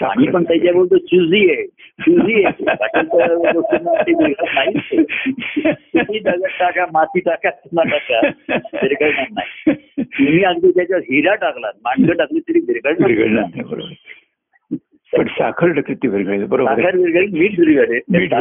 [0.00, 1.66] पाणी पण त्याच्यावर तो चुजी आहे.
[2.00, 2.64] चुजी आहे.
[6.18, 8.20] दगड टाका माती टाका टाका.
[8.82, 9.74] विरघळणार नाही.
[10.02, 13.50] तुम्ही अगदी त्याच्यात हिरा टाकलात मांडगं टाकली तरी विरघळणार विरघळणार नाही.
[13.54, 14.22] नाही बरोबर आहे.
[15.16, 17.02] पण साखर टक्के ती विरघळली बरोबर साखर आहे.
[17.02, 18.32] विरघळी मीठ विरघळे मीठ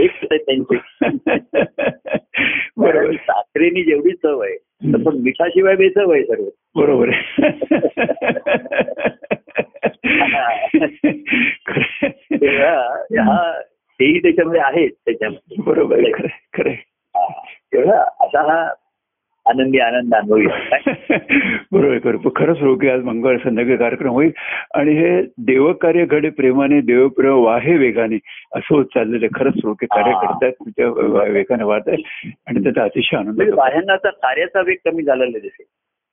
[0.00, 0.76] एक त्यांचे.
[2.76, 3.12] बरोबर.
[3.12, 4.56] साखरेने जेवढी चव आहे
[4.92, 6.44] पण मिठाशिवाय बेचव आहे सर्व.
[6.74, 7.48] बरोबर आहे.
[12.36, 12.88] तेव्हा
[13.22, 13.60] हा
[14.00, 15.56] तेही त्याच्यामध्ये आहेत त्याच्यामध्ये.
[15.58, 16.72] बरोबर आहे खरं खरं.
[17.44, 18.70] तेव्हा असा हा
[19.46, 20.14] आनंदी आनंद?
[21.72, 24.30] बरोबर खरंच की आज मंगळ संध्याकाळी कार्यक्रम होईल
[24.74, 25.10] आणि हे
[25.46, 28.16] देवकार्य घडे प्रेमाने देवप्रेम वाहे वेगाने
[28.56, 30.12] असं होत चाललेलं खरंच की कार्य.
[30.12, 33.60] करतायत तुमच्या वेगाने वाढत आहे आणि त्याचा अतिशय आनंद म्हणजे होतो.
[33.60, 35.66] बाह्यांनाचा कार्याचा वेग कमी झालेला दिसेल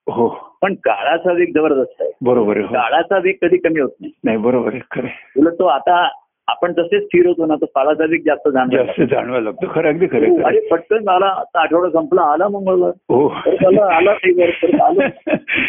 [0.08, 0.28] हो
[0.62, 2.74] पण काळाचा वेग जबरदस्त आहे बरोबर आहे हो.
[2.74, 5.08] काळाचा वेग कधी कमी होत नाही नाही बरोबर आहे खरं.
[5.38, 6.08] उलट तो आता
[6.50, 9.68] आपण तसेच स्थिर होतो ना तो काळाचा वेग जास्त जास्त जाणवायला लागतो.
[9.72, 10.60] खरं अगदी खरं अरे.
[10.60, 12.90] पटकन आला आता आठवडा संपला आला मंगळवार.
[12.90, 13.30] हो.
[13.46, 15.08] तर आला नाही वर परत आलं.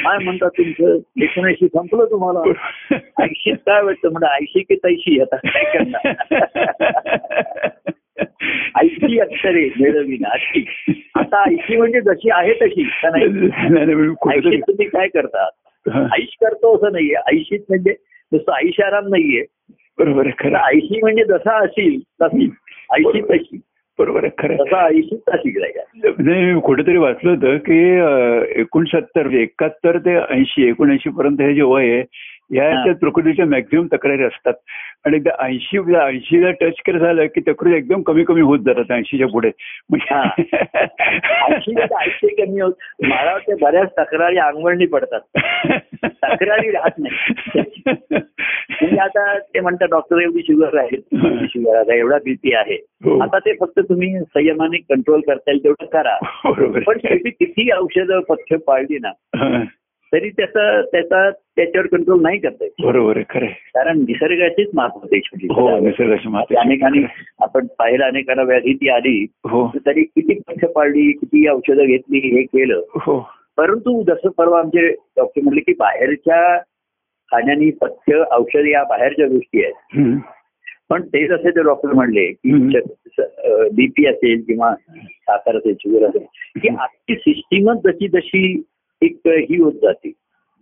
[0.04, 0.96] काय म्हणतात तुमचं?
[1.22, 2.50] एकोणऐंशी संपलं तुम्हाला?
[3.22, 4.08] ऐंशीत काय वाटतं?
[4.08, 5.36] म्हणजे ऐंशी की तैशी आता?
[5.36, 6.12] काय करणार?
[8.82, 10.64] ऐंशी अक्षरे मिळवीन अशी.
[11.14, 13.26] आता ऐंशी म्हणजे जशी आहे तशी का नाही?
[13.26, 15.50] नाही, नाही, मी कुठेतरी- ऐंशीत तुम्ही काय करतात
[15.88, 17.14] हा, ऐश करतो असं नाहीये.
[17.14, 17.94] ऐंशीत म्हणजे
[18.32, 19.44] नुसतं ऐशाराम नाहीये.
[20.00, 20.58] बरोबर खरं.
[20.58, 22.44] ऐंशी म्हणजे जसा असेल तशी
[22.92, 23.60] ऐंशी तशी.
[23.98, 24.56] बरोबर खरं.
[24.56, 25.50] तसा ऐंशी तशी
[26.18, 28.00] मी कुठेतरी वाचलं होतं की
[28.60, 32.02] एकोणसत्तर एकाहत्तर ते ऐंशी एकोणऐंशी पर्यंत हे जे वय आहे
[32.54, 34.52] या प्रकृतीच्या मॅक्झिमम तक्रारी असतात.
[35.06, 39.26] आणि एकदा ऐंशी ऐंशीला टच केलं झालं की तक्रारी एकदम कमी कमी होत जातात ऐंशीच्या
[39.26, 39.50] पुढे.
[39.90, 42.72] म्हणजे ऐंशी कमी होत.
[43.02, 45.20] मला वाटतं बऱ्याच तक्रारी अंगवळणी पडतात.
[46.04, 47.16] तक्रारी राहत नाही.
[48.80, 50.96] म्हणजे आता ते म्हणतात डॉक्टर एवढी शुगर आहे
[51.48, 52.74] शुगर आता एवढा बीपी आहे.
[52.74, 53.18] हो.
[53.18, 56.16] आता ते फक्त तुम्ही संयमाने कंट्रोल करता येईल तेवढं करा.
[56.86, 59.10] पण शेवटी किती औषधं पथ्य पाळली ना.
[60.12, 62.84] तरी त्याचा त्याचा त्याच्यावर कंट्रोल नाही करता येत.
[62.84, 63.46] बरोबर आहे खरं.
[63.74, 67.02] कारण निसर्गाचीच माफ होते शेवटी हो निसर्गाची माते अनेकांनी
[67.40, 69.66] आपण पाहिलं अनेकांना व्याधी ती आली हो.
[69.86, 72.82] तरी किती पथ्य पाळली किती औषधं घेतली हे केलं.
[72.96, 73.18] हो.
[73.56, 74.86] परंतु जसं परवा आमचे
[75.16, 76.58] डॉक्टर म्हणले की बाहेरच्या
[77.30, 80.18] खाण्यानी पथ्य औषध या बाहेरच्या गोष्टी आहेत.
[80.90, 82.26] पण ते जसे ते डॉक्टर म्हणले.
[82.32, 82.52] की
[83.74, 86.22] बीपी असेल किंवा साखर असेल शुगर असेल
[86.60, 88.62] की आजची सिस्टीमच जशी जशी
[89.02, 90.12] एक ही होत जाते.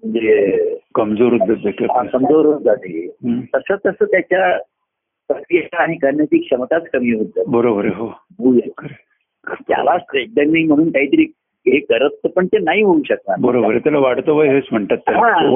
[0.02, 1.56] म्हणजे कमजोर होत
[2.12, 3.08] कमजोर होत जाते.
[3.54, 4.58] तसं तसं त्याच्या
[5.28, 7.50] प्रक्रिया आणि करण्याची क्षमताच कमी होत जाते.
[7.50, 8.12] बरोबर हो.
[9.48, 11.22] त्याला स्ट्रेटनिंग म्हणून काहीतरी
[11.58, 13.36] हे करत पण ते नाही होऊ शकणार.
[13.40, 15.20] बरोबर त्याला वाढतं वय हेच म्हणतात त्याला.
[15.20, 15.50] हा.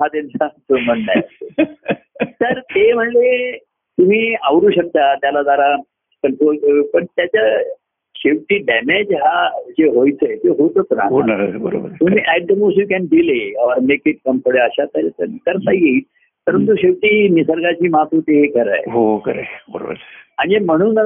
[0.00, 1.46] हा त्यांचा तो म्हणणं आहे.
[2.24, 5.76] तर ते म्हणले तुम्ही आवरू शकता त्याला जरा
[6.22, 7.62] कंट्रोल पण त्याच्या
[8.16, 11.88] शेवटी डॅमेज हा जे व्हायचंय ते होतच राहणार बरोबर.
[12.00, 16.00] तुम्ही at the most you can delay और मेक इट कम्फर्ट अशा करता येईल
[16.46, 19.42] परंतु शेवटी निसर्गाची मात होते हे खरं आहे हो खरं.
[19.68, 19.94] बरोबर.
[20.38, 20.98] आणि म्हणून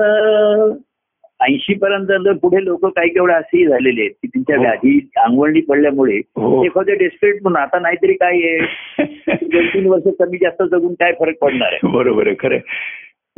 [1.41, 4.63] ऐंशी पर्यंत जर पुढे लोक काही केवढे असेही झालेले आहेत की त्यांच्या हो.
[4.63, 6.65] व्याधी अंगवळणी पडल्यामुळे हो.
[6.65, 9.05] एखादे डेस्परेट म्हणून आता नाहीतरी काय आहे
[9.45, 12.59] दोन तीन वर्ष कमी जास्त जगून काय फरक पडणार आहे बरोबर आहे खरं.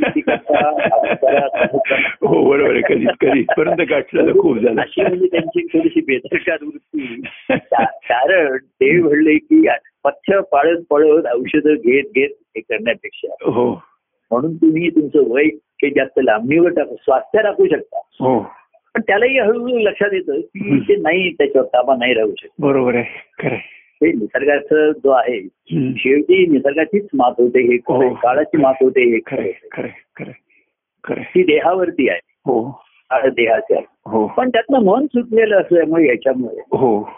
[2.28, 4.82] हो बरोबर आहे पर्यंत गाठलेलं खूप झालं.
[4.82, 7.22] अशी म्हणजे त्यांची थोडीशी बेदरकार वृत्ती
[7.86, 9.68] कारण ते म्हणले की
[10.04, 13.52] पथ्य पाळत पळत औषधं घेत घेत हे करण्यापेक्षा.
[13.52, 13.84] हो.
[14.32, 18.00] म्हणून तुम्ही तुमचं वय काही जास्त लांबणीवर टाकू स्वास्थ्य राखू शकता.
[18.20, 18.40] हो.
[18.96, 22.50] पण त्यालाही हळूहळू लक्षात येतं की ते नाही त्याच्यावर ताबा नाही राहू शकत.
[22.60, 23.81] बरोबर आहे खरं आहे.
[24.02, 25.48] हे निसर्गाचं जो आहे.
[25.98, 28.08] शेवटी निसर्गाचीच मात होते हे खरं.
[28.08, 28.14] हो.
[28.14, 29.92] काळाची मात होते हे खरं.
[31.04, 32.72] ती देहावरती आहे हो
[33.10, 37.10] काळ देहाचे आहे हो पण त्यातनं मन सुटलेलं असल्यामुळे याच्यामुळे हो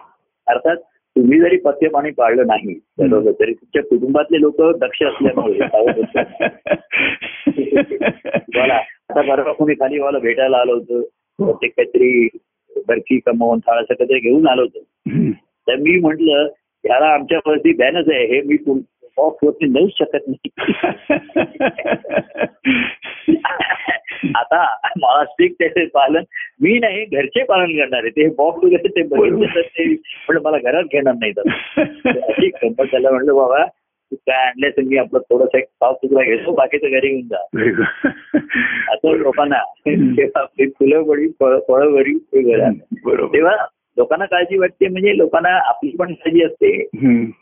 [0.47, 0.75] अर्थात
[1.15, 5.59] तुम्ही जरी पथ्य पाणी पाळलं नाही बरोबर तरी तुमच्या कुटुंबातले लोक दक्ष असल्यामुळे.
[8.57, 11.01] मला आता परवा कोणी खाली मला भेटायला आलं होतं
[11.51, 12.27] ते काहीतरी
[12.87, 14.79] बर्फी कमवून थाळ असं काहीतरी घेऊन आलं होतं.
[15.67, 16.47] तर मी म्हंटल
[16.85, 18.25] ह्याला आमच्यावरती बॅनच आहे.
[18.25, 18.57] हे मी
[19.17, 20.49] बॉक्स वरती नेऊच शकत नाही.
[24.35, 26.23] आता मला स्ट्रिक्ट त्याचे पालन
[26.61, 27.99] मी नाही घरचे पालन करणार.
[27.99, 29.95] आहे ते बॉक्स वगैरे ते बघितले ते.
[30.27, 31.41] पण मला घरात घेणार नाही तर.
[32.07, 36.23] अशी गंमत त्याला म्हणलं बाबा तू काय आणले तर मी आपलं थोडंसं एक पाव तुकडा
[36.23, 36.51] घेतो.
[36.51, 37.45] बाकीचं घरी घेऊन जा.
[38.93, 42.73] असं लोकांना तेव्हा फुलं बळी फळ फळं बरी ते घरात.
[43.05, 43.33] बरोबर.
[43.33, 43.65] तेव्हा
[43.97, 46.81] लोकांना काळजी वाटते म्हणजे लोकांना आपली पण काळजी असते.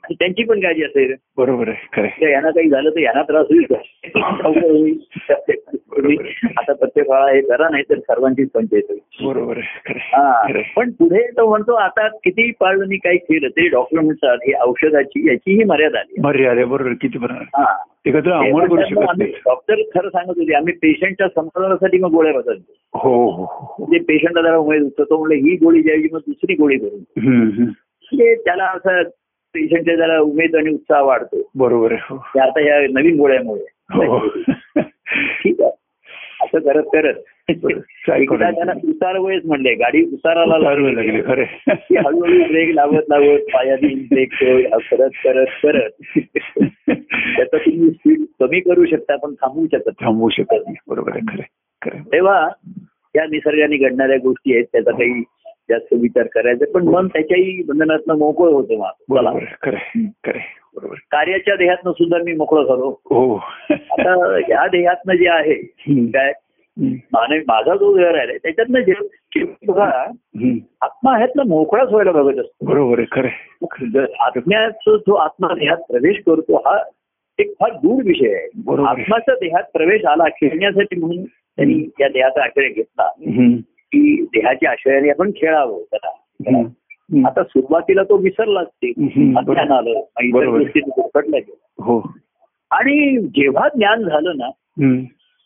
[0.03, 3.75] आणि त्यांची पण काळजी असते बरोबर आहे यांना काही झालं तर यांना त्रास होईल का?
[4.49, 4.99] होईल.
[6.57, 9.27] आता प्रत्येक वेळा हे करा नाही तर सर्वांचीच पंचायत होईल.
[9.27, 9.57] बरोबर.
[9.95, 10.61] हा.
[10.75, 15.29] पण पुढे तो म्हणतो आता किती पाळलं मी काही केलं तरी डॉक्टर म्हणतात ही औषधाची
[15.29, 16.21] याचीही मर्यादा आली.
[16.21, 17.77] मर्यादा बरोबर किती हा.
[19.45, 22.73] डॉक्टर खरं सांगत होते आम्ही पेशंटच्या समाधानासाठी मग गोळ्या बदलतो.
[22.93, 26.53] हो हो हो म्हणजे पेशंटला जरा उमेद होतो तो म्हणलं ही गोळी द्यायची मग दुसरी
[26.53, 26.99] गोळी करून.
[27.23, 29.03] म्हणजे त्याला असं
[29.53, 31.49] पेशंटच्या जरा उमेद आणि उत्साह वाढतो.
[31.55, 32.15] बरोबर हो.
[32.41, 33.63] आता या नवीन गोळ्यामुळे.
[33.93, 34.19] हो.
[35.15, 35.71] ठीक आहे.
[36.41, 37.13] असं करत करत.
[38.85, 40.95] उतार वयच म्हणले गाडी उताराला लागले.
[40.95, 44.33] लागली खरे हळूहळू ब्रेक लावत लावत पायाने ब्रेक
[44.91, 45.89] करत करत करत.
[47.35, 49.91] त्याचा तुम्ही स्पीड कमी करू शकता पण थांबवू शकत.
[50.01, 50.75] थांबवू शकत नाही.
[50.87, 51.43] बरोबर आहे खरे
[51.81, 52.49] खरे तेव्हा
[53.15, 55.23] या निसर्गाने घडणाऱ्या गोष्टी आहेत त्याचा काही
[55.69, 59.31] जास्त विचार करायचा पण मन त्याच्याही बंधनातनं मोकळं होतं मग चला
[60.75, 63.01] बरोबर कार्याच्या देहातनं सुद्धा मी मोकळं झालो.
[63.05, 63.35] हो.
[63.71, 65.53] आता या देहातनं जे आहे.
[66.11, 66.31] काय?
[67.47, 68.93] माझा जो देह राहिलाय त्याच्यातनं जे
[69.67, 69.85] बघा.
[70.81, 72.65] आत्मा ह्यातनं मोकळाच व्हायला बघत असतो.
[72.65, 76.77] बरोबर आहे खरे आत्म्याचा जो आत्मा देहात प्रवेश करतो हा
[77.39, 78.45] एक फार दूर विषय आहे.
[78.85, 83.09] आत्माचा देहात प्रवेश आला खेळण्यासाठी म्हणून त्यांनी या देहाचा आश्रय घेतला.
[83.93, 86.09] की देहाच्या आश्रयाने आपण खेळावं त्याला.
[87.27, 89.37] आता सुरुवातीला तो विसरलाच ते हम्म.
[89.37, 90.01] अज्ञान आलं.
[90.49, 90.79] गोष्टी
[91.79, 92.13] हो.
[92.71, 94.49] आणि जेव्हा ज्ञान झालं ना.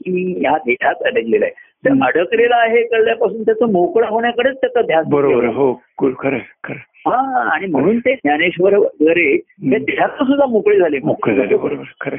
[0.06, 1.54] की ह्या देहात अडकलेला आहे.
[1.54, 5.46] ते अडकलेलं आहे कळल्यापासून त्याचं मोकळं होण्याकडेच त्याचा ध्यास बरोबर.
[5.46, 5.74] हो.
[6.20, 6.38] खरं.
[6.76, 11.00] हा आणि म्हणून ते ज्ञानेश्वर वगैरे हे ध्यास सुद्धा मोकळे झाले.
[11.04, 11.58] मोकळं झालं.
[11.58, 11.84] बरोबर.
[12.02, 12.16] खरं.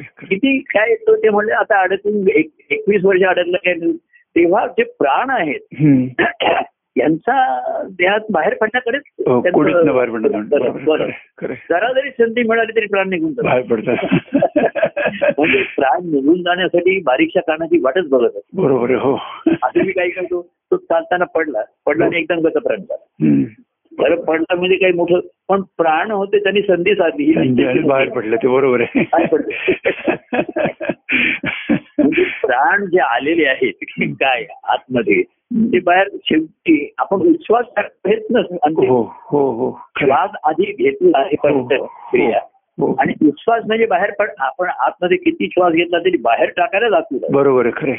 [0.00, 3.74] किती काय येतो ते म्हणले आता अडकून एक- एकवीस वर्ष अडकलं काय.
[4.36, 5.60] तेव्हा जे प्राण आहेत.
[6.96, 9.42] यांचा देहात बाहेर पडण्याकडेच हो.
[11.70, 13.44] जरा जरी संधी मिळाली तरी प्राण निघून जातात.
[13.44, 13.96] बाहेर पडतात.
[15.38, 19.18] म्हणजे प्राण निघून जाण्यासाठी बारीकशा कारणाची वाटच बघत बरोबर आहे हो.
[19.62, 23.34] असं मी काही करतो तो चालताना पडला पडला आणि एकदम कसं प्राण झाला.
[23.98, 27.80] बरं पडला म्हणजे काही मोठं पण प्राण होते त्यांनी संधी साधली.
[27.80, 29.04] बाहेर पडलं ते बरोबर आहे.
[32.42, 35.22] प्राण जे आलेले आहेत काय आतमध्ये
[35.54, 37.64] ते बाहेर शेवटी आपण विश्वास
[38.06, 39.78] घेत नसतो हो हो हो.
[39.98, 42.38] श्वास आधी घेतला परत हो, क्रिया
[42.78, 47.32] हो आणि विश्वास म्हणजे बाहेर पड आपण आतमध्ये किती श्वास घेतला तरी बाहेर टाकायला लागतो
[47.32, 47.92] बरोबर आहे खरं.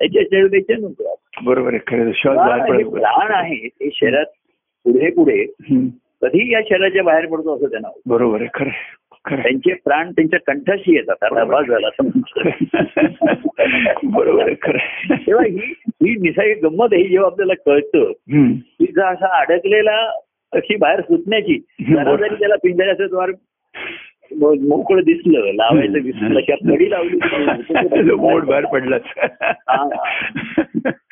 [0.00, 0.76] त्याच्या
[1.44, 2.10] बरोबर आहे खरं.
[2.14, 4.24] श्वास हे प्राण आहे ते शरीरात
[4.84, 5.44] पुढे पुढे.
[6.22, 7.88] कधी या शरीराच्या बाहेर पडतो असं त्यांना.
[8.06, 8.70] बरोबर आहे खरं.
[9.30, 11.44] त्यांचे प्राण त्यांच्या कंठाशी येतात आता.
[11.44, 11.88] बस झाला.
[14.04, 14.52] बरोबर.
[15.12, 18.12] तेव्हा ही ही निसर्ग गंमत आहे जेव्हा आपल्याला कळतं.
[18.78, 20.10] की जर असा अडकलेला
[20.52, 23.30] अशी बाहेर सुटण्याची जरा त्याला पिंजऱ्याचं द्वार
[24.40, 27.18] मोकळं दिसलं लावायचं दिसलं किंवा कडी लावली
[28.14, 29.02] मोड बाहेर पडलाच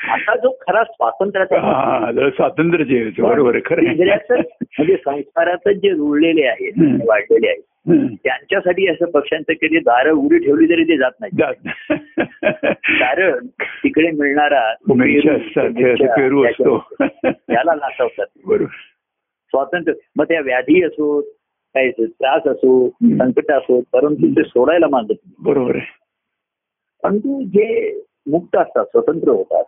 [0.09, 6.73] आता जो खरा स्वातंत्र्याचा हा स्वातंत्र्य जे बरोबर खरं म्हणजे संस्कारातच जे रुळलेले आहेत.
[7.09, 7.63] वाढलेले आहेत.
[7.91, 11.43] त्यांच्यासाठी असं पक्ष्यांचं कधी दारं उडी ठेवली तरी ते जात नाही
[13.01, 14.75] कारण तिकडे मिळणारा
[16.17, 16.79] पेरू, असतो
[17.25, 18.71] त्याला नाचवतात बरोबर
[19.45, 21.21] स्वातंत्र्य मग त्या व्याधी असो
[21.75, 22.89] काय त्रास असो.
[22.89, 25.35] संकट असो परंतु ते सोडायला नाही.
[25.39, 25.79] बरोबर
[27.03, 29.65] परंतु जे मुक्त असतात स्वतंत्र होतात.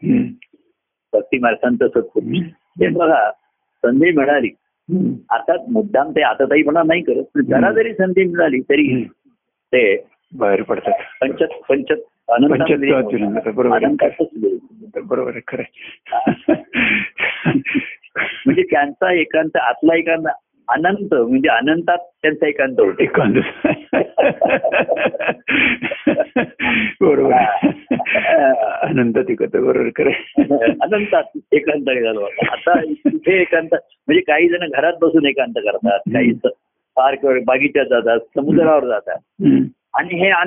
[1.13, 1.39] भक्ती
[2.21, 2.49] हम्म.
[2.49, 3.31] ते बघा
[3.85, 4.49] संधी मिळाली.
[5.31, 9.05] आता मुद्दाम ते आता ताईपणा नाही करत जरा जरी संधी मिळाली तरी.
[9.73, 10.05] ते
[10.37, 10.93] बाहेर पडतात.
[11.21, 12.01] पंचत पंचत
[15.05, 15.63] बरोबर खरं.
[18.47, 20.27] म्हणजे त्यांचा एकांत आतला एकांत
[20.69, 23.03] अनंत म्हणजे अनंतात त्यांचा एकांत होतो.
[23.03, 23.35] एकांत.
[27.01, 27.33] बरोबर.
[27.33, 27.69] आहे.
[28.83, 30.11] अनंत तिकत बरोबर खरं
[30.83, 35.99] अनंतात एकांत झालो आता इथे एकांत म्हणजे काही जण घरात बसून एकांत करतात.
[35.99, 36.33] काही
[36.97, 39.19] पार्क बागीच्यात जातात समुद्रावर जातात.
[39.97, 40.31] आणि हे.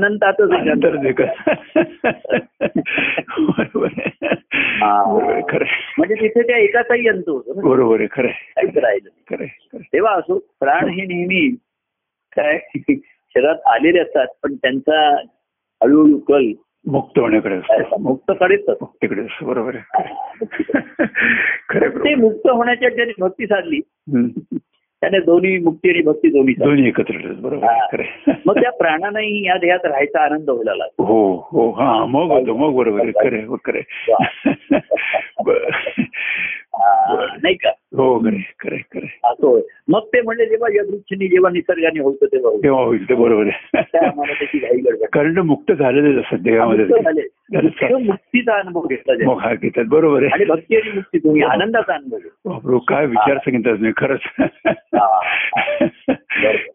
[3.39, 3.87] बरोबर
[5.31, 5.65] आहे, खरं.
[5.97, 8.27] म्हणजे तिथे त्या एकाचाही अंत होतो बरोबर आहे खरं.
[8.27, 9.35] काहीच राहिलं.
[9.35, 9.45] खरं.
[9.79, 11.55] तेव्हा असो प्राण हे नेहमी
[12.37, 12.59] काय
[13.35, 15.15] शरीरात आलेले असतात पण त्यांचा
[15.83, 16.51] हळूहळू कल
[16.87, 17.97] मुक्त होण्याकडे असतो.
[17.97, 20.05] मुक्त कडेच असतो तिकडे बरोबर आहे
[21.69, 22.15] खरं आहे, ते.
[22.15, 23.79] मुक्त होण्याच्या भक्ती साधली.
[25.01, 26.53] त्याने दोन्ही मुक्ती आणि भक्ती दोन्ही.
[26.53, 28.01] दोन्ही एकत्र बरोबर.
[28.45, 32.75] मग त्या प्राणानेही या देहात राहायचा आनंद व्हायला लागला हो हो हा मग होतो मग
[32.75, 33.81] बरोबर खरं खरं
[37.41, 37.69] नाही का?
[37.69, 39.19] हो खरं खरं खरं आहे.
[39.23, 39.59] असं.
[39.87, 42.63] मग ते म्हणजे जेव्हा यदृच्छिनी जेव्हा निसर्गाने होतं तेव्हा.
[42.63, 43.71] तेव्हा होईल ते बरोबर आहे.
[45.05, 46.37] कारण मुक्त झालेलेच असतात.
[47.63, 52.77] मुक्त मुक्तीचा अनुभव घेतला हा घेतात बरोबर आणि आहे भक्ती आणि मुक्ती तुम्ही आनंदाचा अनुभव
[52.77, 54.19] काय विचार सांगितलं तुम्ही खरंच.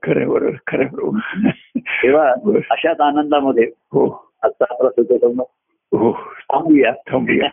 [0.03, 0.51] खरं बरोबर.
[0.67, 1.49] खरं बरोबर
[1.87, 2.29] तेव्हा.
[2.71, 4.31] अशाच आनंदामध्ये हो.
[4.43, 5.47] आजचा आपला सुखसंवाद
[5.97, 6.13] हो.
[6.53, 6.93] थांबूया.
[7.11, 7.49] थांबूया.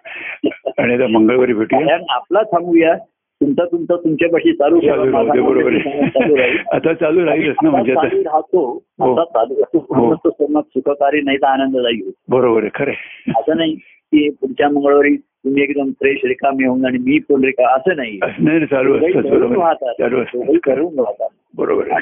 [0.77, 1.97] आणि आता मंगळवारी भेटूया.
[2.09, 2.95] आपला थांबूया.
[3.41, 5.73] तुमचा तुमचा तुमच्यापाशी चालू बरोबर
[6.73, 8.83] आता चालू राहीलच ना म्हणजे हो.
[8.99, 10.15] हो.
[10.25, 12.91] संवाद सुखकारी नाही तर आनंददायी बरोबर आहे खरं.
[13.39, 17.95] असं नाही की पुढच्या मंगळवारी तुम्ही एकदम फ्रेश रिकामी होऊन आणि मी पण रिका असं
[17.95, 18.19] नाही.
[18.65, 20.23] चालू
[20.63, 21.99] करून बरोबर राहतात.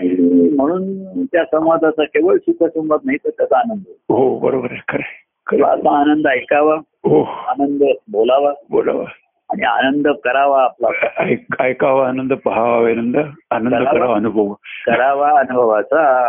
[0.55, 3.83] म्हणून त्या संवादाचा केवळ सुखसंवाद नाही तर त्याचा आनंद.
[4.09, 5.28] हो बरोबर आहे खरं.
[5.49, 7.23] खरं आनंद ऐकावा हो.
[7.23, 9.05] आनंद बोलावा बोलावा.
[9.49, 10.87] आणि आनंद करावा आपला.
[11.17, 13.17] ऐक- ऐकावा आनंद पहावा आनंद
[13.51, 14.15] आनंद करावा.
[14.15, 14.53] अनुभव.
[14.85, 16.25] करावा अनुभवाचा.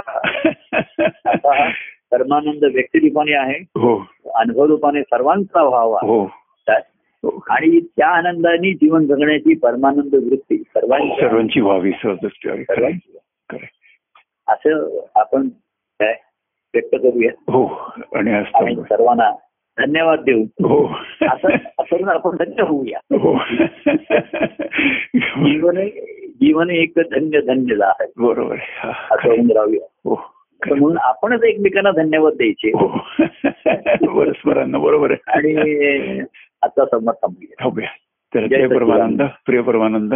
[1.24, 1.70] आता हा
[2.10, 3.58] परमानंद व्यक्तिरूपाने आहे.
[3.60, 4.06] हो.
[4.34, 5.98] अनुभव रूपाने सर्वांचा व्हावा.
[6.02, 6.24] हो?
[7.24, 7.44] हो.
[7.50, 11.20] आणि त्या आनंदाने जीवन जगण्याची परमानंद वृत्ती सर्वांची.
[11.20, 11.92] सर्वांची व्हावी.
[11.92, 13.16] सर्वांची.
[14.48, 15.48] असं आपण
[16.00, 16.14] काय
[16.74, 17.30] व्यक्त करूया.
[17.52, 17.66] हो
[18.14, 19.30] आणि सर्वांना
[19.78, 20.94] धन्यवाद देऊ हो.
[21.22, 22.98] असं करून आपण धन्य होऊया.
[23.16, 23.38] हो.
[25.44, 25.88] जीवन
[26.28, 28.12] जीवन एक धन्य धन्य आहे.
[28.18, 28.56] बरोबर.
[28.60, 29.28] हा, असं.
[29.28, 29.86] होऊन राहूया.
[30.04, 30.34] हो
[30.66, 32.68] म्हणून आपणच एकमेकांना धन्यवाद द्यायचे.
[32.68, 32.88] हो.
[34.20, 35.32] परस्परांना बरोबर आहे.
[35.32, 36.20] आणि
[36.62, 37.88] आता संमत थांबूया.
[38.34, 38.66] तर जय.
[38.66, 40.14] परमानंद प्रिय परमानंद.